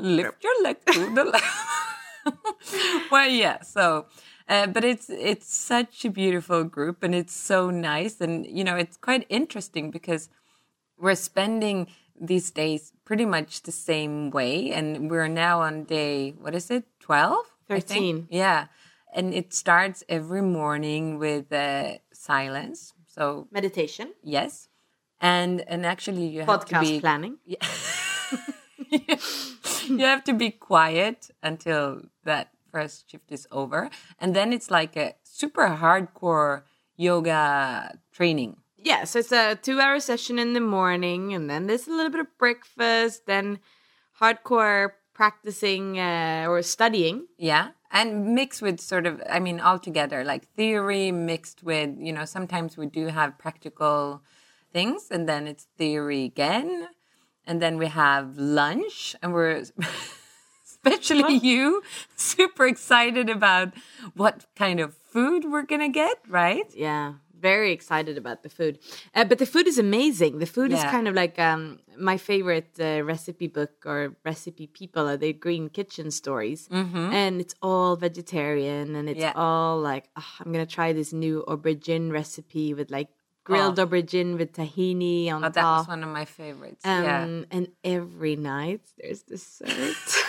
lift 0.01 0.43
your 0.43 0.57
leg 0.61 0.75
to 0.91 1.15
the 1.15 1.23
left. 1.23 3.11
well, 3.11 3.29
yeah. 3.29 3.61
So, 3.61 4.07
uh, 4.49 4.67
but 4.67 4.83
it's 4.83 5.09
it's 5.09 5.53
such 5.53 6.05
a 6.05 6.09
beautiful 6.09 6.63
group, 6.63 7.03
and 7.03 7.13
it's 7.13 7.33
so 7.33 7.69
nice, 7.69 8.21
and 8.21 8.45
you 8.45 8.63
know, 8.63 8.75
it's 8.75 8.97
quite 8.97 9.25
interesting 9.29 9.91
because 9.91 10.29
we're 10.97 11.15
spending 11.15 11.87
these 12.19 12.49
days 12.51 12.93
pretty 13.05 13.25
much 13.25 13.63
the 13.63 13.71
same 13.71 14.31
way, 14.31 14.71
and 14.71 15.11
we're 15.11 15.27
now 15.27 15.61
on 15.61 15.83
day 15.83 16.31
what 16.31 16.55
is 16.55 16.71
it, 16.71 16.85
twelve? 16.99 17.45
13. 17.67 18.27
Yeah, 18.29 18.67
and 19.13 19.33
it 19.33 19.53
starts 19.53 20.03
every 20.07 20.41
morning 20.41 21.19
with 21.19 21.51
uh, 21.51 21.97
silence. 22.13 22.93
So 23.07 23.47
Meditation, 23.51 24.13
yes, 24.23 24.69
and 25.19 25.61
and 25.67 25.85
actually 25.85 26.27
you 26.27 26.43
have 26.43 26.65
to 26.65 26.75
podcast 26.75 26.81
be 26.81 26.99
planning. 27.01 27.37
you 29.89 30.05
have 30.05 30.23
to 30.23 30.33
be 30.33 30.51
quiet 30.51 31.29
until 31.43 32.03
that 32.23 32.51
first 32.71 33.09
shift 33.09 33.31
is 33.31 33.47
over. 33.51 33.89
And 34.19 34.35
then 34.35 34.53
it's 34.53 34.71
like 34.71 34.95
a 34.95 35.15
super 35.23 35.67
hardcore 35.67 36.63
yoga 36.95 37.97
training. 38.11 38.57
Yeah, 38.77 39.05
so 39.05 39.19
it's 39.19 39.31
a 39.31 39.55
two-hour 39.55 39.99
session 39.99 40.39
in 40.39 40.53
the 40.53 40.61
morning, 40.61 41.33
and 41.33 41.49
then 41.49 41.67
there's 41.67 41.87
a 41.87 41.91
little 41.91 42.11
bit 42.11 42.21
of 42.21 42.37
breakfast, 42.37 43.25
then 43.25 43.59
hardcore 44.21 44.91
practicing 45.17 45.99
uh, 45.99 46.45
or 46.47 46.61
studying. 46.61 47.25
Yeah. 47.37 47.69
And 47.91 48.35
mixed 48.35 48.61
with 48.61 48.79
sort 48.79 49.07
of, 49.07 49.21
I 49.27 49.39
mean, 49.39 49.59
all 49.59 49.79
together, 49.79 50.23
like 50.23 50.47
theory 50.53 51.11
mixed 51.11 51.63
with, 51.63 51.95
you 51.97 52.13
know, 52.13 52.25
sometimes 52.25 52.77
we 52.77 52.85
do 52.85 53.07
have 53.07 53.37
practical 53.39 54.21
things 54.71 55.07
and 55.09 55.27
then 55.27 55.47
it's 55.47 55.67
theory 55.77 56.23
again. 56.23 56.89
And 57.45 57.61
then 57.61 57.77
we 57.77 57.87
have 57.87 58.37
lunch 58.37 59.15
and 59.23 59.33
we're, 59.33 59.63
especially 60.85 61.35
you, 61.37 61.81
super 62.15 62.65
excited 62.67 63.29
about 63.29 63.73
what 64.15 64.45
kind 64.55 64.79
of 64.79 64.95
food 64.95 65.45
we're 65.45 65.63
going 65.63 65.81
to 65.81 65.89
get, 65.89 66.17
right? 66.27 66.65
Yeah, 66.75 67.13
very 67.39 67.71
excited 67.71 68.17
about 68.17 68.43
the 68.43 68.49
food. 68.49 68.79
Uh, 69.13 69.23
but 69.25 69.37
the 69.39 69.45
food 69.45 69.67
is 69.67 69.77
amazing. 69.77 70.39
The 70.39 70.45
food 70.45 70.71
is 70.71 70.83
kind 70.83 71.07
of 71.07 71.15
like 71.15 71.37
um, 71.39 71.79
my 71.97 72.17
favorite 72.17 72.71
uh, 72.79 73.03
recipe 73.03 73.47
book 73.47 73.71
or 73.85 74.15
recipe 74.25 74.67
people 74.67 75.07
are 75.07 75.17
the 75.17 75.33
Green 75.33 75.69
Kitchen 75.69 76.11
stories. 76.11 76.67
And 76.71 77.39
it's 77.41 77.55
all 77.61 77.95
vegetarian 77.95 78.95
and 78.95 79.07
it's 79.09 79.19
Yeah. 79.21 79.33
all 79.35 79.79
like, 79.79 80.09
"Ah, 80.15 80.35
I'm 80.39 80.51
going 80.51 80.65
to 80.65 80.71
try 80.71 80.93
this 80.93 81.13
new 81.13 81.43
aubergine 81.47 82.11
recipe 82.11 82.73
with 82.73 82.91
like 82.91 83.09
grilled 83.45 83.77
aubergine 83.77 84.37
with 84.37 84.51
tahini 84.53 85.29
on 85.31 85.39
Oh, 85.45 85.49
that 85.49 85.61
top. 85.61 85.79
was 85.79 85.87
one 85.87 86.03
of 86.03 86.09
my 86.09 86.25
favorites. 86.25 86.83
Um, 86.85 87.03
yeah. 87.03 87.27
And 87.51 87.67
every 87.83 88.35
night 88.35 88.81
there's 88.97 89.23
dessert. 89.23 89.95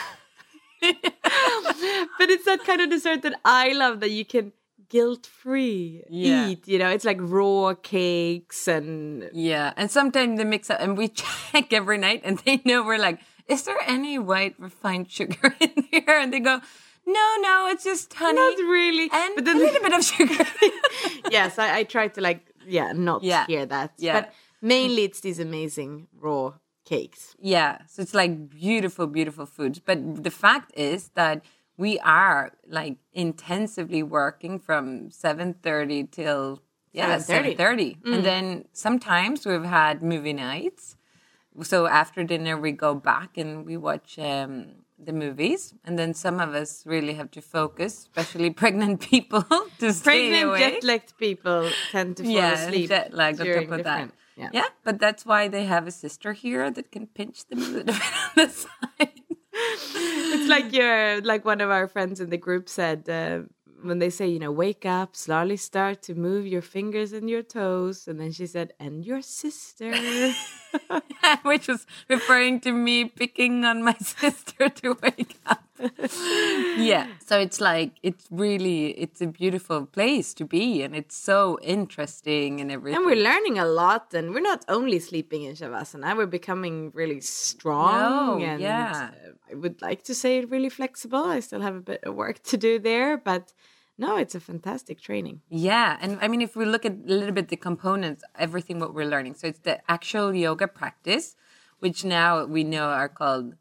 but 2.19 2.31
it's 2.31 2.45
that 2.45 2.65
kind 2.65 2.81
of 2.81 2.91
dessert 2.91 3.23
that 3.23 3.39
I 3.45 3.73
love 3.73 4.01
that 4.01 4.11
you 4.11 4.25
can 4.25 4.53
guilt 4.89 5.27
free 5.27 6.03
Yeah. 6.09 6.49
eat. 6.49 6.67
You 6.67 6.79
know, 6.79 6.89
it's 6.89 7.05
like 7.05 7.19
raw 7.21 7.75
cakes 7.75 8.67
and 8.69 9.29
Yeah, 9.33 9.73
and 9.77 9.91
sometimes 9.91 10.39
they 10.39 10.45
mix 10.45 10.71
up, 10.71 10.81
and 10.81 10.97
we 10.97 11.09
check 11.53 11.73
every 11.73 11.99
night, 11.99 12.23
and 12.25 12.39
they 12.41 12.61
know 12.65 12.83
we're 12.83 12.99
like, 12.99 13.21
"Is 13.49 13.63
there 13.65 13.79
any 13.87 14.19
white 14.19 14.55
refined 14.59 15.11
sugar 15.11 15.55
in 15.61 15.85
here?" 15.91 16.17
And 16.23 16.33
they 16.33 16.41
go, 16.41 16.61
"No, 17.07 17.27
no, 17.41 17.69
it's 17.71 17.85
just 17.85 18.15
honey 18.15 18.37
not 18.37 18.59
really. 18.59 19.09
and 19.13 19.35
but 19.37 19.47
a 19.49 19.55
little 19.55 19.83
bit 19.83 19.93
of 19.93 20.05
sugar." 20.05 20.45
yes, 21.31 21.59
I, 21.59 21.79
I 21.79 21.85
try 21.85 22.09
to 22.09 22.21
like, 22.21 22.47
yeah, 22.67 22.93
not 22.93 23.23
Yeah. 23.23 23.47
hear 23.47 23.67
that. 23.67 23.93
Yeah. 23.99 24.21
But 24.21 24.33
mainly 24.63 25.05
it's 25.05 25.21
these 25.21 25.39
amazing 25.39 26.09
raw 26.21 26.53
cakes. 26.93 27.23
yeah, 27.55 27.73
so 27.91 27.97
it's 28.05 28.15
like 28.23 28.33
beautiful, 28.49 29.07
beautiful 29.19 29.47
foods. 29.57 29.79
But 29.89 29.99
the 30.29 30.35
fact 30.45 30.69
is 30.91 31.01
that 31.21 31.37
we 31.85 31.93
are 32.01 32.43
like 32.79 32.97
intensively 33.13 34.03
working 34.21 34.55
from 34.67 34.85
seven 35.25 35.49
thirty 35.67 36.01
till 36.19 36.43
yeah 36.93 37.17
7:30. 37.19 37.23
seven 37.33 37.51
thirty, 37.63 37.91
and 38.13 38.21
then 38.31 38.45
sometimes 38.73 39.37
we've 39.49 39.71
had 39.81 40.03
movie 40.03 40.37
nights. 40.51 40.97
So 41.63 41.79
after 42.03 42.21
dinner, 42.33 42.55
we 42.67 42.71
go 42.87 42.93
back 43.13 43.31
and 43.43 43.51
we 43.67 43.77
watch 43.77 44.11
um, 44.19 44.53
the 45.09 45.13
movies, 45.13 45.75
and 45.85 45.99
then 45.99 46.11
some 46.15 46.37
of 46.47 46.51
us 46.63 46.71
really 46.87 47.15
have 47.21 47.31
to 47.33 47.41
focus, 47.43 47.93
especially 48.07 48.51
pregnant 48.63 49.01
people, 49.01 49.43
to 49.81 49.93
stay 49.93 50.11
Pregnant 50.11 50.45
awake. 50.49 50.61
jet-lagged 50.75 51.13
people 51.19 51.61
tend 51.93 52.17
to 52.19 52.23
fall 52.23 52.33
yeah, 52.33 52.53
asleep. 52.55 52.89
jet 52.89 53.13
lagged 53.13 53.41
on 53.41 53.47
top 53.47 53.71
of 53.79 53.85
that. 53.91 54.11
Yeah. 54.39 54.51
yeah, 54.53 54.69
but 54.85 55.01
that's 55.01 55.27
why 55.27 55.49
they 55.49 55.65
have 55.65 55.87
a 55.89 55.91
sister 55.91 56.33
here 56.33 56.71
that 56.71 56.93
can 56.93 57.09
pinch 57.09 57.45
them 57.49 57.59
a 57.59 57.63
little 57.63 57.85
bit 57.95 58.03
on 58.25 58.31
the 58.37 58.49
side. 58.49 59.21
it's 59.53 60.49
like 60.49 60.73
your 60.73 61.21
like 61.23 61.45
one 61.45 61.61
of 61.61 61.71
our 61.71 61.89
friends 61.89 62.21
in 62.21 62.31
the 62.31 62.37
group 62.37 62.69
said 62.69 63.09
uh, 63.09 63.41
when 63.83 63.99
they 63.99 64.11
say 64.11 64.29
you 64.29 64.39
know 64.39 64.53
wake 64.53 64.87
up 64.87 65.17
slowly 65.17 65.57
start 65.57 66.03
to 66.03 66.15
move 66.15 66.47
your 66.47 66.63
fingers 66.63 67.13
and 67.13 67.29
your 67.29 67.43
toes 67.43 68.07
and 68.07 68.21
then 68.21 68.31
she 68.31 68.47
said 68.47 68.73
and 68.79 69.05
your 69.05 69.21
sister 69.21 69.93
which 71.43 71.69
was 71.69 71.87
referring 72.09 72.61
to 72.61 72.73
me 72.73 73.05
picking 73.05 73.65
on 73.65 73.83
my 73.83 73.95
sister 74.01 74.69
to 74.69 74.97
wake 75.03 75.37
up. 75.47 75.68
yeah, 76.77 77.07
so 77.25 77.39
it's 77.39 77.61
like 77.61 77.93
it's 78.03 78.27
really 78.31 78.91
it's 78.91 79.21
a 79.21 79.27
beautiful 79.27 79.87
place 79.87 80.35
to 80.35 80.45
be, 80.45 80.83
and 80.83 80.95
it's 80.95 81.17
so 81.17 81.59
interesting 81.63 82.61
and 82.61 82.71
everything. 82.71 82.97
and 82.97 83.07
we're 83.07 83.23
learning 83.31 83.59
a 83.59 83.65
lot 83.67 84.15
and 84.15 84.33
we're 84.35 84.41
not 84.53 84.65
only 84.69 84.99
sleeping 84.99 85.43
in 85.45 85.55
shavasana 85.55 86.17
we're 86.17 86.27
becoming 86.27 86.91
really 86.95 87.21
strong 87.21 88.39
No, 88.41 88.45
and 88.47 88.61
yeah. 88.61 89.11
uh, 89.13 89.53
i 89.53 89.55
would 89.55 89.81
like 89.83 90.03
to 90.05 90.15
say 90.15 90.45
really 90.45 90.69
flexible 90.71 91.25
i 91.37 91.41
still 91.41 91.61
have 91.61 91.77
a 91.77 91.81
bit 91.93 92.01
of 92.05 92.15
work 92.15 92.43
to 92.51 92.57
do 92.57 92.79
there 92.79 93.17
but 93.17 93.53
no 93.99 94.17
it's 94.17 94.35
a 94.35 94.41
fantastic 94.41 95.01
training 95.01 95.41
Yeah, 95.51 95.97
and 96.01 96.19
I 96.25 96.29
mean, 96.29 96.43
if 96.49 96.55
we 96.57 96.65
look 96.65 96.85
at 96.87 96.93
a 96.93 97.15
little 97.21 97.35
bit 97.39 97.49
the 97.49 97.57
components, 97.57 98.23
everything 98.47 98.79
what 98.83 98.95
we're 98.95 99.11
learning. 99.15 99.35
So 99.35 99.45
it's 99.49 99.59
the 99.71 99.77
actual 99.91 100.29
yoga 100.47 100.69
practice, 100.81 101.35
which 101.83 101.99
now 102.05 102.45
we 102.45 102.63
know 102.75 102.87
are 103.01 103.09
called 103.21 103.55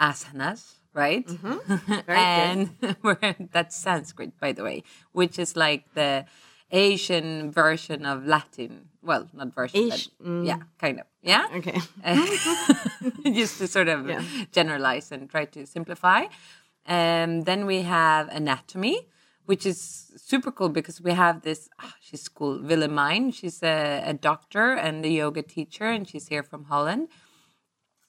asanas, 0.00 0.62
right? 0.94 1.26
Very 1.28 2.04
good. 2.06 2.08
and 2.08 2.70
we're, 3.02 3.18
that's 3.52 3.76
Sanskrit, 3.76 4.38
by 4.40 4.52
the 4.52 4.62
way, 4.62 4.82
which 5.12 5.38
is 5.38 5.56
like 5.56 5.92
the 5.94 6.24
Asian 6.70 7.50
version 7.50 8.06
of 8.06 8.26
Latin. 8.26 8.88
Well, 9.02 9.28
not 9.32 9.54
version, 9.54 9.88
but 9.88 10.08
yeah, 10.44 10.58
kind 10.78 11.00
of. 11.00 11.06
Yeah. 11.22 11.46
Okay. 11.54 11.80
just 13.32 13.58
to 13.58 13.66
sort 13.66 13.88
of 13.88 14.08
Yeah. 14.08 14.22
generalize 14.52 15.12
and 15.12 15.28
try 15.28 15.44
to 15.46 15.66
simplify. 15.66 16.24
Um, 16.86 17.42
then 17.42 17.66
we 17.66 17.82
have 17.82 18.28
anatomy, 18.28 19.06
which 19.46 19.66
is 19.66 20.12
super 20.16 20.50
cool 20.52 20.68
because 20.68 21.00
we 21.00 21.12
have 21.12 21.42
this. 21.42 21.68
ah, 21.80 21.94
she's 22.00 22.28
cool, 22.28 22.58
Willemijn. 22.58 23.32
She's 23.34 23.62
a, 23.62 24.02
a 24.06 24.14
doctor 24.14 24.72
and 24.72 25.04
a 25.04 25.08
yoga 25.08 25.42
teacher, 25.42 25.86
and 25.86 26.08
she's 26.08 26.28
here 26.28 26.42
from 26.42 26.64
Holland. 26.64 27.08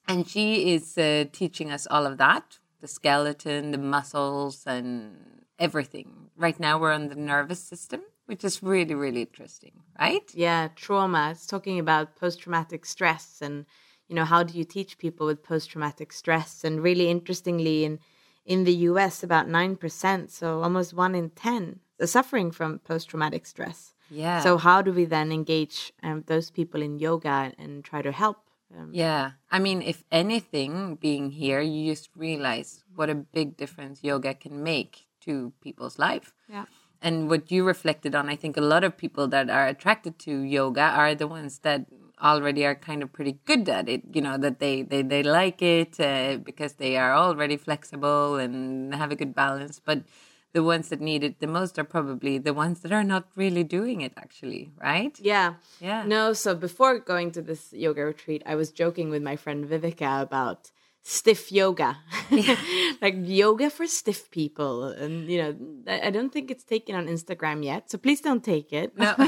And 0.08 0.28
she 0.28 0.74
is 0.74 0.98
uh, 0.98 1.26
teaching 1.32 1.72
us 1.72 1.88
all 1.90 2.06
of 2.06 2.18
that 2.18 2.60
the 2.82 2.88
skeleton, 2.88 3.72
the 3.72 3.78
muscles, 3.78 4.64
and 4.66 5.44
everything. 5.60 6.30
Right 6.36 6.60
now, 6.60 6.80
we're 6.80 6.92
on 6.92 7.08
the 7.08 7.16
nervous 7.16 7.64
system, 7.64 8.02
which 8.26 8.44
is 8.44 8.62
really, 8.62 8.96
really 8.96 9.22
interesting, 9.22 9.74
right? 10.00 10.30
yeah, 10.34 10.70
trauma. 10.76 11.30
It's 11.32 11.46
talking 11.46 11.80
about 11.80 12.16
post 12.16 12.42
traumatic 12.42 12.86
stress 12.86 13.40
and 13.42 13.66
you 14.12 14.16
know 14.16 14.26
how 14.26 14.44
do 14.44 14.58
you 14.58 14.66
teach 14.66 14.98
people 14.98 15.26
with 15.26 15.42
post 15.42 15.70
traumatic 15.70 16.12
stress? 16.12 16.66
And 16.66 16.84
really 16.84 17.08
interestingly, 17.10 17.86
in 17.86 18.00
in 18.46 18.66
the 18.66 18.74
U.S., 18.90 19.24
about 19.24 19.48
nine 19.48 19.78
percent, 19.78 20.32
so 20.32 20.62
almost 20.62 20.94
one 20.94 21.16
in 21.16 21.30
ten, 21.30 21.80
are 22.02 22.08
suffering 22.08 22.52
from 22.52 22.80
post 22.80 23.08
traumatic 23.10 23.46
stress. 23.46 23.94
Yeah. 24.10 24.42
So 24.42 24.58
how 24.58 24.82
do 24.82 24.92
we 24.92 25.06
then 25.06 25.32
engage 25.32 25.94
um, 26.04 26.26
those 26.28 26.52
people 26.52 26.82
in 26.82 27.00
yoga 27.00 27.54
and 27.58 27.86
try 27.86 28.02
to 28.02 28.12
help? 28.12 28.51
Um, 28.78 28.90
Yeah. 28.94 29.32
I 29.50 29.60
mean, 29.60 29.82
if 29.82 30.04
anything, 30.12 30.96
being 30.96 31.32
here, 31.32 31.62
you 31.62 31.92
just 31.92 32.10
realize 32.16 32.84
what 32.96 33.10
a 33.10 33.16
big 33.16 33.58
difference 33.58 34.04
yoga 34.04 34.34
can 34.34 34.64
make 34.64 35.08
to 35.22 35.54
people's 35.62 36.00
life. 36.00 36.34
Yeah. 36.48 36.66
And 37.02 37.30
what 37.30 37.52
you 37.52 37.64
reflected 37.66 38.14
on, 38.16 38.30
I 38.30 38.36
think 38.36 38.58
a 38.58 38.62
lot 38.62 38.84
of 38.84 38.98
people 38.98 39.28
that 39.30 39.50
are 39.50 39.68
attracted 39.68 40.20
to 40.20 40.42
yoga 40.42 40.82
are 40.82 41.16
the 41.16 41.28
ones 41.28 41.60
that 41.60 41.86
already 42.22 42.66
are 42.66 42.76
kind 42.76 43.02
of 43.02 43.12
pretty 43.12 43.40
good 43.46 43.68
at 43.68 43.90
it, 43.90 44.04
you 44.14 44.22
know, 44.22 44.38
that 44.38 44.60
they, 44.60 44.84
they, 44.84 45.02
they 45.02 45.24
like 45.24 45.62
it 45.62 46.00
uh, 46.00 46.38
because 46.38 46.74
they 46.74 46.96
are 46.98 47.14
already 47.16 47.58
flexible 47.58 48.36
and 48.36 48.94
have 48.94 49.12
a 49.12 49.16
good 49.16 49.34
balance. 49.34 49.82
But 49.84 50.04
the 50.54 50.64
ones 50.64 50.90
that 50.90 51.00
need 51.00 51.24
it 51.24 51.40
the 51.40 51.48
most 51.48 51.80
are 51.80 51.84
probably 51.84 52.38
the 52.38 52.54
ones 52.54 52.82
that 52.82 52.92
are 52.92 53.04
not 53.04 53.28
really 53.36 53.64
doing 53.64 54.02
it, 54.02 54.14
actually, 54.18 54.72
right? 54.82 55.18
Yeah. 55.20 55.54
Yeah. 55.80 56.04
No, 56.06 56.34
so 56.34 56.56
before 56.56 57.00
going 57.00 57.32
to 57.32 57.42
this 57.42 57.72
yoga 57.74 58.04
retreat, 58.06 58.44
I 58.46 58.56
was 58.56 58.72
joking 58.72 59.10
with 59.10 59.24
my 59.24 59.36
friend 59.36 59.66
Viveka 59.66 60.22
about 60.22 60.72
stiff 61.04 61.52
yoga. 61.52 61.98
like 63.02 63.16
yoga 63.18 63.70
for 63.70 63.88
stiff 63.88 64.30
people. 64.32 64.86
And, 64.86 65.30
you 65.30 65.42
know, 65.42 65.56
I 65.88 66.12
don't 66.12 66.32
think 66.32 66.52
it's 66.52 66.64
taken 66.64 66.96
on 66.96 67.08
Instagram 67.08 67.64
yet. 67.64 67.90
So 67.90 67.98
please 67.98 68.22
don't 68.22 68.44
take 68.44 68.72
it. 68.72 68.98
No. 68.98 69.14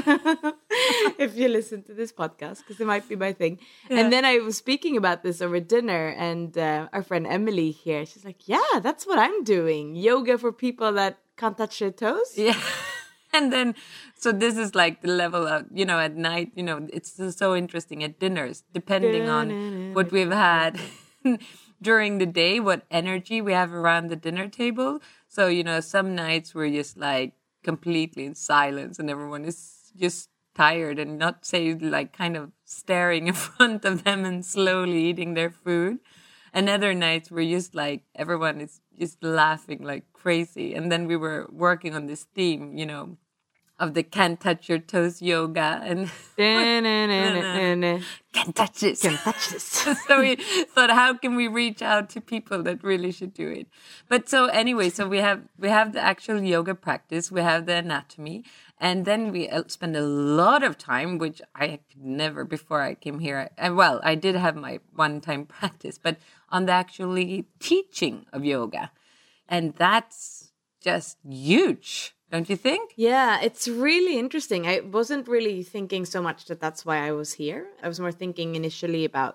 if 1.18 1.36
you 1.36 1.48
listen 1.48 1.84
to 1.84 1.94
this 1.94 2.12
podcast, 2.12 2.60
because 2.60 2.80
it 2.80 2.88
might 2.88 3.08
be 3.10 3.16
my 3.16 3.34
thing. 3.34 3.60
And 3.90 4.14
then 4.14 4.26
I 4.26 4.38
was 4.38 4.58
speaking 4.58 4.98
about 4.98 5.24
this 5.24 5.42
over 5.42 5.60
dinner, 5.60 6.10
and 6.10 6.58
uh, 6.58 6.88
our 6.94 7.04
friend 7.04 7.26
Emily 7.28 7.72
here, 7.72 8.06
she's 8.06 8.26
like, 8.26 8.48
Yeah, 8.48 8.80
that's 8.82 9.06
what 9.06 9.20
I'm 9.20 9.44
doing. 9.44 9.96
Yoga 9.96 10.38
for 10.38 10.52
people 10.52 10.94
that 10.94 11.18
can't 11.38 11.58
touch 11.58 11.80
their 11.80 11.92
toes. 11.92 12.34
Yeah. 12.36 12.60
And 13.36 13.52
then, 13.52 13.74
so 14.16 14.32
this 14.32 14.58
is 14.58 14.76
like 14.76 15.02
the 15.02 15.08
level 15.08 15.48
of, 15.48 15.66
you 15.74 15.86
know, 15.86 15.98
at 15.98 16.16
night, 16.16 16.52
you 16.54 16.62
know, 16.62 16.88
it's 16.94 17.20
so 17.36 17.56
interesting 17.56 18.04
at 18.04 18.20
dinners, 18.20 18.62
depending 18.74 19.28
on 19.28 19.96
what 19.96 20.12
we've 20.12 20.32
had 20.32 20.80
during 21.82 22.18
the 22.18 22.26
day, 22.26 22.60
what 22.60 22.86
energy 22.92 23.42
we 23.42 23.54
have 23.54 23.74
around 23.74 24.08
the 24.08 24.16
dinner 24.16 24.48
table. 24.48 25.00
So, 25.28 25.48
you 25.48 25.64
know, 25.64 25.80
some 25.80 26.16
nights 26.16 26.54
we're 26.54 26.70
just 26.70 26.98
like 26.98 27.34
completely 27.64 28.26
in 28.26 28.36
silence 28.36 29.00
and 29.00 29.10
everyone 29.10 29.46
is 29.46 29.92
just 29.96 30.30
tired 30.56 31.00
and 31.00 31.18
not 31.18 31.46
say 31.46 31.74
like 31.74 32.14
kind 32.14 32.38
of 32.38 32.52
staring 32.66 33.28
in 33.32 33.34
front 33.34 33.86
of 33.86 34.04
them 34.04 34.26
and 34.26 34.46
slowly 34.46 35.06
eating 35.06 35.34
their 35.34 35.50
food. 35.50 36.00
And 36.54 36.70
other 36.70 36.94
nights 36.94 37.32
we're 37.32 37.50
just 37.50 37.74
like 37.74 38.04
everyone 38.16 38.62
is 38.62 38.80
just 38.98 39.24
laughing 39.24 39.82
like 39.84 40.06
crazy. 40.14 40.76
And 40.76 40.92
then 40.92 41.08
we 41.08 41.16
were 41.16 41.48
working 41.52 41.96
on 41.96 42.06
this 42.06 42.26
theme, 42.36 42.78
you 42.78 42.86
know, 42.86 43.18
of 43.80 43.96
the 43.96 44.04
can't 44.04 44.40
touch 44.40 44.70
your 44.70 44.78
toes 44.78 45.22
yoga 45.22 45.82
and 45.84 46.10
can't 46.38 48.04
touch 48.56 48.80
this. 48.80 49.02
Can't 49.02 49.20
touch 49.20 49.50
this. 49.50 49.64
so 50.08 50.22
we 50.22 50.36
thought 50.36 50.92
how 50.92 51.16
can 51.16 51.36
we 51.36 51.48
reach 51.48 51.82
out 51.82 52.10
to 52.12 52.22
people 52.22 52.62
that 52.64 52.84
really 52.84 53.12
should 53.12 53.34
do 53.34 53.50
it? 53.50 53.68
But 54.08 54.30
so 54.30 54.46
anyway 54.46 54.90
so 54.90 55.08
we 55.08 55.20
have 55.20 55.42
we 55.58 55.70
have 55.70 55.94
the 55.94 56.02
actual 56.02 56.42
yoga 56.42 56.76
practice. 56.76 57.32
We 57.32 57.42
have 57.42 57.66
the 57.66 57.76
anatomy. 57.76 58.44
And 58.80 59.06
then 59.06 59.32
we 59.32 59.50
uh, 59.50 59.64
spend 59.68 59.96
a 59.96 60.02
lot 60.02 60.62
of 60.62 60.78
time 60.78 61.18
which 61.18 61.42
i 61.56 61.80
could 61.90 62.04
never 62.04 62.44
before 62.44 62.82
i 62.82 62.94
came 62.94 63.20
here. 63.20 63.50
And 63.58 63.76
well 63.76 64.00
i 64.04 64.14
did 64.14 64.36
have 64.36 64.56
my 64.56 64.80
one 64.96 65.20
time 65.20 65.46
practice 65.58 65.98
but 65.98 66.18
on 66.50 66.68
the 66.68 66.74
actually 66.74 67.48
teaching 67.60 68.28
of 68.32 68.46
yoga. 68.46 68.92
And 69.50 69.74
that's 69.76 70.52
just 70.82 71.18
huge 71.28 72.13
don't 72.34 72.50
you 72.54 72.58
think 72.68 72.84
Yeah, 72.98 73.40
it's 73.48 73.66
really 73.88 74.16
interesting. 74.24 74.62
I 74.74 74.76
wasn't 74.98 75.26
really 75.36 75.58
thinking 75.76 76.04
so 76.06 76.20
much 76.28 76.40
that 76.50 76.60
that's 76.64 76.82
why 76.88 76.98
I 77.08 77.12
was 77.22 77.30
here. 77.44 77.62
I 77.84 77.88
was 77.92 78.00
more 78.00 78.12
thinking 78.22 78.56
initially 78.62 79.04
about 79.12 79.34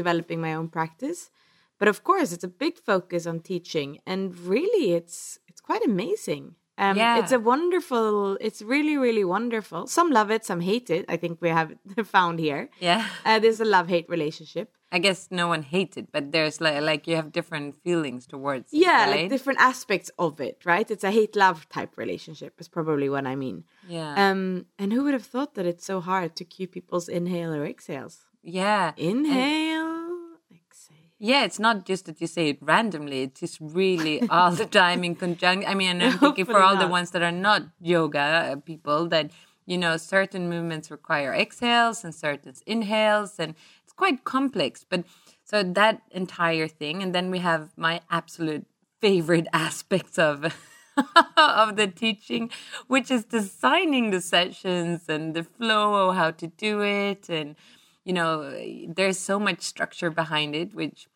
developing 0.00 0.40
my 0.40 0.52
own 0.58 0.68
practice. 0.68 1.30
But 1.78 1.88
of 1.88 1.98
course, 2.08 2.28
it's 2.34 2.44
a 2.44 2.54
big 2.64 2.74
focus 2.90 3.26
on 3.26 3.40
teaching 3.40 3.88
and 4.12 4.22
really 4.54 4.86
it's 4.98 5.18
it's 5.50 5.60
quite 5.70 5.84
amazing. 5.92 6.44
Um, 6.84 6.96
Yeah. 6.96 7.18
it's 7.20 7.32
a 7.32 7.38
wonderful 7.52 8.36
it's 8.46 8.60
really 8.74 8.96
really 9.06 9.24
wonderful. 9.36 9.86
Some 9.86 10.10
love 10.18 10.30
it, 10.36 10.44
some 10.44 10.60
hate 10.70 10.88
it. 10.98 11.04
I 11.14 11.16
think 11.22 11.34
we 11.40 11.50
have 11.50 11.70
found 12.16 12.36
here. 12.48 12.62
yeah 12.80 13.02
Uh, 13.28 13.38
there's 13.42 13.60
a 13.60 13.64
love-hate 13.76 14.08
relationship. 14.16 14.68
I 14.96 14.98
guess 15.04 15.20
no 15.40 15.46
one 15.54 15.62
hates 15.74 15.94
it 16.00 16.06
but 16.14 16.24
there's 16.34 16.56
like 16.66 16.80
like 16.90 17.02
you 17.10 17.16
have 17.20 17.28
different 17.38 17.68
feelings 17.84 18.22
towards 18.34 18.66
it, 18.72 18.78
Yeah, 18.86 19.00
right? 19.04 19.10
like 19.14 19.28
different 19.34 19.60
aspects 19.72 20.08
of 20.18 20.32
it, 20.48 20.56
right? 20.72 20.88
It's 20.94 21.04
a 21.10 21.14
hate-love 21.18 21.58
type 21.76 21.92
relationship 22.04 22.52
is 22.62 22.68
probably 22.76 23.08
what 23.14 23.24
I 23.32 23.34
mean. 23.44 23.58
yeah 23.96 24.12
Um, 24.22 24.40
and 24.80 24.88
who 24.94 25.00
would 25.04 25.16
have 25.20 25.28
thought 25.34 25.52
that 25.56 25.66
it's 25.72 25.86
so 25.92 25.96
hard 26.10 26.30
to 26.38 26.44
cue 26.54 26.68
people's 26.76 27.08
inhale 27.18 27.52
or 27.58 27.64
exhales? 27.74 28.14
yeah 28.60 28.92
Inhale, 28.96 30.38
exhale. 30.52 30.96
Yeah, 31.18 31.44
it's 31.44 31.58
not 31.58 31.76
just 31.90 32.04
that 32.06 32.20
you 32.20 32.26
say 32.26 32.44
it 32.52 32.58
randomly. 32.60 33.22
It's 33.26 33.40
just 33.40 33.58
really 33.60 34.16
all 34.36 34.52
the 34.52 34.66
time 34.66 35.00
in 35.08 35.14
conjunction. 35.14 35.68
I 35.70 35.74
mean, 35.74 36.02
I'm 36.02 36.18
thinking 36.18 36.44
for 36.44 36.60
all 36.60 36.76
the 36.76 36.88
ones 36.88 37.10
that 37.12 37.22
are 37.22 37.32
not 37.48 37.62
yoga 37.80 38.20
uh, 38.20 38.56
people 38.56 39.08
that, 39.08 39.30
you 39.66 39.78
know, 39.78 39.96
certain 39.96 40.48
movements 40.54 40.90
require 40.90 41.32
exhales 41.32 42.04
and 42.04 42.14
certain 42.14 42.54
inhales, 42.66 43.38
and 43.38 43.54
quite 43.96 44.24
complex. 44.24 44.84
But 44.88 45.04
so 45.44 45.62
that 45.62 46.02
entire 46.10 46.68
thing, 46.68 47.02
and 47.02 47.14
then 47.14 47.30
we 47.30 47.38
have 47.38 47.70
my 47.76 48.00
absolute 48.10 48.66
favorite 49.00 49.46
aspects 49.52 50.18
of 50.18 50.54
of 51.36 51.76
the 51.76 51.88
teaching, 51.88 52.50
which 52.86 53.10
is 53.10 53.24
designing 53.24 54.10
the 54.10 54.20
sessions 54.20 55.08
and 55.08 55.34
the 55.34 55.42
flow 55.42 56.08
of 56.08 56.16
how 56.16 56.30
to 56.30 56.46
do 56.46 56.82
it, 56.82 57.28
and 57.28 57.56
you 58.04 58.12
know, 58.12 58.54
there's 58.86 59.18
so 59.18 59.38
much 59.40 59.62
structure 59.62 60.10
behind 60.10 60.54
it, 60.54 60.74
which 60.74 61.08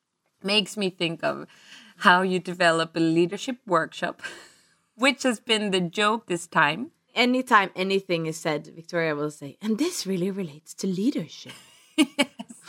makes 0.42 0.76
me 0.76 0.90
think 0.90 1.22
of 1.22 1.46
how 1.98 2.22
you 2.22 2.38
develop 2.38 2.96
a 2.96 3.00
leadership 3.00 3.56
workshop, 3.66 4.22
which 4.96 5.22
has 5.22 5.40
been 5.40 5.70
the 5.70 5.80
joke 5.80 6.26
this 6.26 6.46
time. 6.46 6.90
Anytime 7.14 7.70
anything 7.74 8.26
is 8.26 8.38
said, 8.38 8.66
Victoria 8.66 9.14
will 9.14 9.30
say, 9.30 9.56
and 9.60 9.78
this 9.78 10.06
really 10.06 10.30
relates 10.30 10.72
to 10.74 10.86
leadership. 10.86 11.52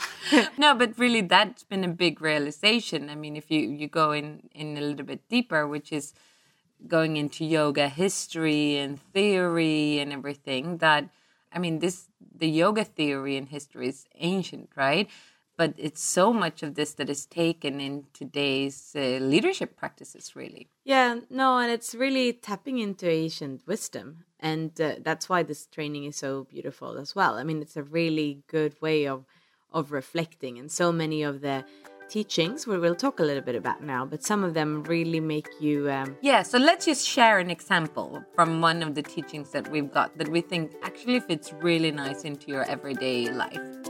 no, 0.58 0.74
but 0.74 0.98
really, 0.98 1.20
that's 1.20 1.64
been 1.64 1.84
a 1.84 1.88
big 1.88 2.20
realization. 2.20 3.10
I 3.10 3.14
mean, 3.14 3.36
if 3.36 3.50
you 3.50 3.60
you 3.60 3.88
go 3.88 4.12
in 4.12 4.48
in 4.52 4.76
a 4.76 4.80
little 4.80 5.06
bit 5.06 5.28
deeper, 5.28 5.66
which 5.66 5.92
is 5.92 6.12
going 6.86 7.16
into 7.16 7.44
yoga 7.44 7.88
history 7.88 8.76
and 8.76 9.00
theory 9.12 9.98
and 9.98 10.12
everything, 10.12 10.78
that 10.78 11.08
I 11.52 11.58
mean, 11.58 11.80
this 11.80 12.08
the 12.34 12.48
yoga 12.48 12.84
theory 12.84 13.36
and 13.36 13.48
history 13.48 13.88
is 13.88 14.06
ancient, 14.18 14.70
right? 14.76 15.08
But 15.56 15.74
it's 15.76 16.02
so 16.02 16.32
much 16.32 16.62
of 16.62 16.74
this 16.74 16.94
that 16.94 17.10
is 17.10 17.26
taken 17.26 17.80
in 17.82 18.06
today's 18.14 18.92
uh, 18.96 19.18
leadership 19.20 19.76
practices, 19.76 20.34
really. 20.34 20.70
Yeah, 20.84 21.20
no, 21.28 21.58
and 21.58 21.70
it's 21.70 21.94
really 21.94 22.32
tapping 22.32 22.78
into 22.78 23.06
ancient 23.06 23.66
wisdom. 23.66 24.24
And 24.38 24.80
uh, 24.80 24.94
that's 25.02 25.28
why 25.28 25.42
this 25.42 25.66
training 25.66 26.04
is 26.04 26.16
so 26.16 26.44
beautiful 26.44 26.96
as 26.96 27.14
well. 27.14 27.34
I 27.34 27.44
mean, 27.44 27.60
it's 27.60 27.76
a 27.76 27.82
really 27.82 28.42
good 28.46 28.80
way 28.80 29.06
of 29.06 29.26
of 29.72 29.92
reflecting. 29.92 30.58
And 30.58 30.70
so 30.70 30.92
many 30.92 31.22
of 31.22 31.40
the 31.40 31.64
teachings, 32.08 32.66
we 32.66 32.78
will 32.78 32.94
talk 32.94 33.20
a 33.20 33.22
little 33.22 33.42
bit 33.42 33.54
about 33.54 33.82
now, 33.82 34.04
but 34.04 34.22
some 34.22 34.42
of 34.42 34.52
them 34.52 34.82
really 34.84 35.20
make 35.20 35.48
you. 35.60 35.90
Um, 35.90 36.16
Yeah, 36.20 36.42
so 36.42 36.58
let's 36.58 36.84
just 36.86 37.06
share 37.06 37.38
an 37.38 37.50
example 37.50 38.22
from 38.34 38.60
one 38.60 38.82
of 38.82 38.94
the 38.94 39.02
teachings 39.02 39.50
that 39.50 39.70
we've 39.70 39.92
got 39.92 40.16
that 40.18 40.28
we 40.28 40.40
think 40.40 40.72
actually 40.82 41.20
fits 41.20 41.52
really 41.52 41.92
nice 41.92 42.24
into 42.24 42.48
your 42.48 42.64
everyday 42.64 43.30
life. 43.30 43.89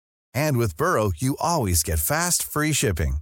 And 0.33 0.57
with 0.57 0.77
Burrow, 0.77 1.11
you 1.17 1.37
always 1.39 1.83
get 1.83 1.99
fast, 1.99 2.43
free 2.43 2.73
shipping. 2.73 3.17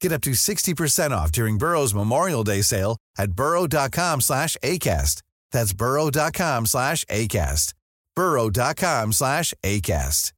Get 0.00 0.12
up 0.12 0.22
to 0.22 0.30
60% 0.32 1.10
off 1.12 1.32
during 1.32 1.58
Burrow's 1.58 1.94
Memorial 1.94 2.44
Day 2.44 2.62
sale 2.62 2.96
at 3.18 3.32
burrow.com 3.32 4.20
slash 4.20 4.56
ACAST. 4.62 5.22
That's 5.50 5.72
burrow.com 5.72 6.66
slash 6.66 7.04
ACAST. 7.06 7.74
burrow.com 8.14 9.12
slash 9.12 9.54
ACAST. 9.62 10.32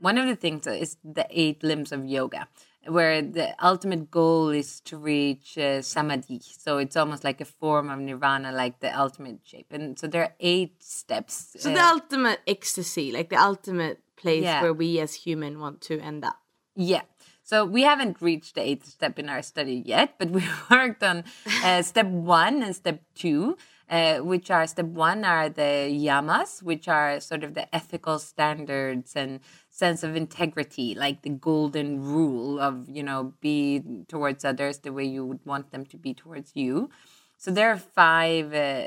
One 0.00 0.16
of 0.16 0.26
the 0.26 0.36
things 0.36 0.66
is 0.66 0.96
the 1.04 1.26
eight 1.28 1.62
limbs 1.62 1.92
of 1.92 2.06
yoga, 2.06 2.48
where 2.90 3.22
the 3.22 3.54
ultimate 3.64 4.10
goal 4.10 4.50
is 4.50 4.80
to 4.82 4.96
reach 4.98 5.56
uh, 5.56 5.80
samadhi. 5.82 6.40
So 6.42 6.78
it's 6.78 6.96
almost 6.96 7.24
like 7.24 7.40
a 7.40 7.44
form 7.44 7.88
of 7.90 7.98
nirvana, 7.98 8.52
like 8.52 8.80
the 8.80 8.90
ultimate 8.98 9.40
shape. 9.44 9.68
And 9.70 9.98
so 9.98 10.06
there 10.06 10.22
are 10.22 10.34
eight 10.40 10.82
steps. 10.82 11.56
So 11.58 11.70
uh, 11.70 11.74
the 11.74 11.84
ultimate 11.84 12.40
ecstasy, 12.46 13.12
like 13.12 13.30
the 13.30 13.40
ultimate 13.40 14.00
place 14.16 14.42
Yeah. 14.44 14.62
where 14.62 14.74
we 14.74 14.98
as 15.00 15.14
human 15.14 15.58
want 15.60 15.80
to 15.82 15.98
end 16.00 16.24
up. 16.24 16.36
Yeah. 16.76 17.02
So 17.42 17.64
we 17.64 17.82
haven't 17.82 18.22
reached 18.22 18.54
the 18.54 18.62
eighth 18.62 18.86
step 18.86 19.18
in 19.18 19.28
our 19.28 19.42
study 19.42 19.82
yet, 19.84 20.14
but 20.18 20.30
we 20.30 20.42
worked 20.70 21.02
on 21.02 21.24
uh, 21.64 21.82
step 21.82 22.06
one 22.06 22.62
and 22.62 22.76
step 22.76 23.02
two, 23.14 23.56
uh, 23.90 24.18
which 24.18 24.50
are 24.50 24.66
step 24.66 24.86
one 24.86 25.24
are 25.24 25.48
the 25.48 25.90
yamas, 25.90 26.62
which 26.62 26.86
are 26.88 27.18
sort 27.18 27.42
of 27.42 27.54
the 27.54 27.72
ethical 27.74 28.18
standards 28.20 29.16
and 29.16 29.40
sense 29.68 30.02
of 30.04 30.14
integrity, 30.14 30.94
like 30.94 31.22
the 31.22 31.30
golden 31.30 32.00
rule 32.00 32.60
of, 32.60 32.88
you 32.88 33.02
know, 33.02 33.34
be 33.40 33.82
towards 34.08 34.44
others 34.44 34.78
the 34.78 34.92
way 34.92 35.04
you 35.04 35.26
would 35.26 35.44
want 35.44 35.72
them 35.72 35.84
to 35.86 35.96
be 35.96 36.14
towards 36.14 36.52
you. 36.54 36.88
So 37.36 37.50
there 37.50 37.70
are 37.70 37.78
five 37.78 38.54
uh, 38.54 38.84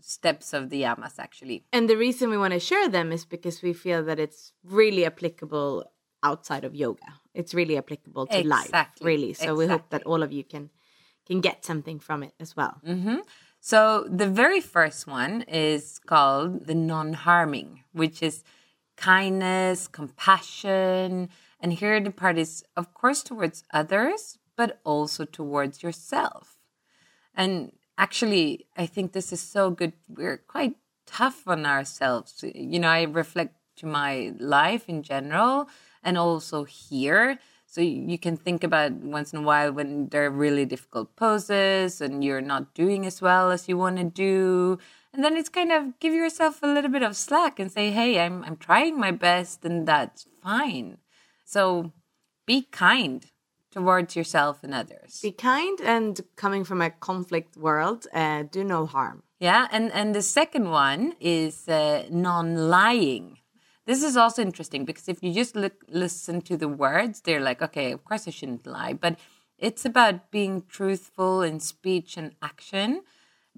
steps 0.00 0.52
of 0.52 0.70
the 0.70 0.82
yamas 0.82 1.18
actually. 1.18 1.64
And 1.72 1.90
the 1.90 1.96
reason 1.96 2.30
we 2.30 2.38
want 2.38 2.52
to 2.52 2.60
share 2.60 2.88
them 2.88 3.10
is 3.10 3.24
because 3.24 3.62
we 3.62 3.72
feel 3.72 4.04
that 4.04 4.20
it's 4.20 4.52
really 4.62 5.04
applicable 5.04 5.90
outside 6.22 6.64
of 6.64 6.74
yoga. 6.74 7.20
It's 7.34 7.52
really 7.52 7.76
applicable 7.76 8.26
to 8.28 8.46
life, 8.46 8.70
really. 9.00 9.32
So 9.34 9.54
we 9.54 9.66
hope 9.66 9.90
that 9.90 10.04
all 10.04 10.22
of 10.22 10.32
you 10.32 10.44
can 10.44 10.70
can 11.26 11.40
get 11.40 11.64
something 11.64 11.98
from 11.98 12.22
it 12.22 12.34
as 12.38 12.54
well. 12.56 12.80
hmm 12.84 13.16
So 13.66 14.06
the 14.08 14.28
very 14.28 14.60
first 14.60 15.08
one 15.08 15.42
is 15.42 15.98
called 15.98 16.68
the 16.68 16.74
non-harming, 16.76 17.82
which 17.92 18.22
is 18.22 18.44
kindness, 18.96 19.88
compassion, 19.88 21.30
and 21.58 21.72
here 21.72 21.98
the 21.98 22.12
part 22.12 22.38
is, 22.38 22.62
of 22.76 22.94
course, 22.94 23.24
towards 23.24 23.64
others, 23.72 24.38
but 24.54 24.78
also 24.84 25.24
towards 25.24 25.82
yourself. 25.82 26.58
And 27.34 27.72
actually, 27.98 28.68
I 28.76 28.86
think 28.86 29.10
this 29.10 29.32
is 29.32 29.40
so 29.40 29.70
good. 29.70 29.94
We're 30.08 30.36
quite 30.36 30.76
tough 31.04 31.48
on 31.48 31.66
ourselves. 31.66 32.44
You 32.44 32.78
know, 32.78 32.90
I 32.90 33.02
reflect 33.02 33.56
to 33.78 33.86
my 33.86 34.32
life 34.38 34.88
in 34.88 35.02
general 35.02 35.68
and 36.04 36.16
also 36.16 36.62
here. 36.62 37.40
So 37.76 37.82
you 37.82 38.16
can 38.16 38.38
think 38.38 38.64
about 38.64 38.92
once 38.92 39.34
in 39.34 39.40
a 39.40 39.42
while 39.42 39.70
when 39.70 40.08
there 40.08 40.24
are 40.24 40.30
really 40.30 40.64
difficult 40.64 41.14
poses 41.14 42.00
and 42.00 42.24
you're 42.24 42.40
not 42.40 42.72
doing 42.72 43.04
as 43.04 43.20
well 43.20 43.50
as 43.50 43.68
you 43.68 43.76
want 43.76 43.98
to 43.98 44.04
do. 44.04 44.78
And 45.12 45.22
then 45.22 45.36
it's 45.36 45.50
kind 45.50 45.70
of 45.70 46.00
give 46.00 46.14
yourself 46.14 46.62
a 46.62 46.68
little 46.68 46.90
bit 46.90 47.02
of 47.02 47.14
slack 47.18 47.58
and 47.58 47.70
say, 47.70 47.90
hey, 47.90 48.18
I'm, 48.18 48.42
I'm 48.44 48.56
trying 48.56 48.98
my 48.98 49.10
best 49.10 49.62
and 49.66 49.86
that's 49.86 50.26
fine. 50.42 50.96
So 51.44 51.92
be 52.46 52.62
kind 52.62 53.26
towards 53.70 54.16
yourself 54.16 54.64
and 54.64 54.72
others. 54.72 55.20
Be 55.22 55.32
kind 55.32 55.78
and 55.82 56.18
coming 56.34 56.64
from 56.64 56.80
a 56.80 56.88
conflict 56.88 57.58
world, 57.58 58.06
uh, 58.14 58.44
do 58.50 58.64
no 58.64 58.86
harm. 58.86 59.22
Yeah, 59.38 59.68
and 59.70 59.92
and 59.92 60.14
the 60.14 60.22
second 60.22 60.70
one 60.70 61.12
is 61.20 61.68
uh, 61.68 62.06
non-lying. 62.10 63.36
This 63.86 64.02
is 64.02 64.16
also 64.16 64.42
interesting 64.42 64.84
because 64.84 65.08
if 65.08 65.22
you 65.22 65.32
just 65.32 65.56
listen 65.88 66.42
to 66.42 66.56
the 66.56 66.68
words, 66.68 67.20
they're 67.20 67.40
like, 67.40 67.62
okay, 67.62 67.92
of 67.92 68.04
course 68.04 68.26
I 68.26 68.32
shouldn't 68.32 68.66
lie, 68.66 68.92
but 68.92 69.16
it's 69.58 69.84
about 69.84 70.30
being 70.30 70.64
truthful 70.68 71.40
in 71.42 71.60
speech 71.60 72.16
and 72.16 72.34
action, 72.42 73.02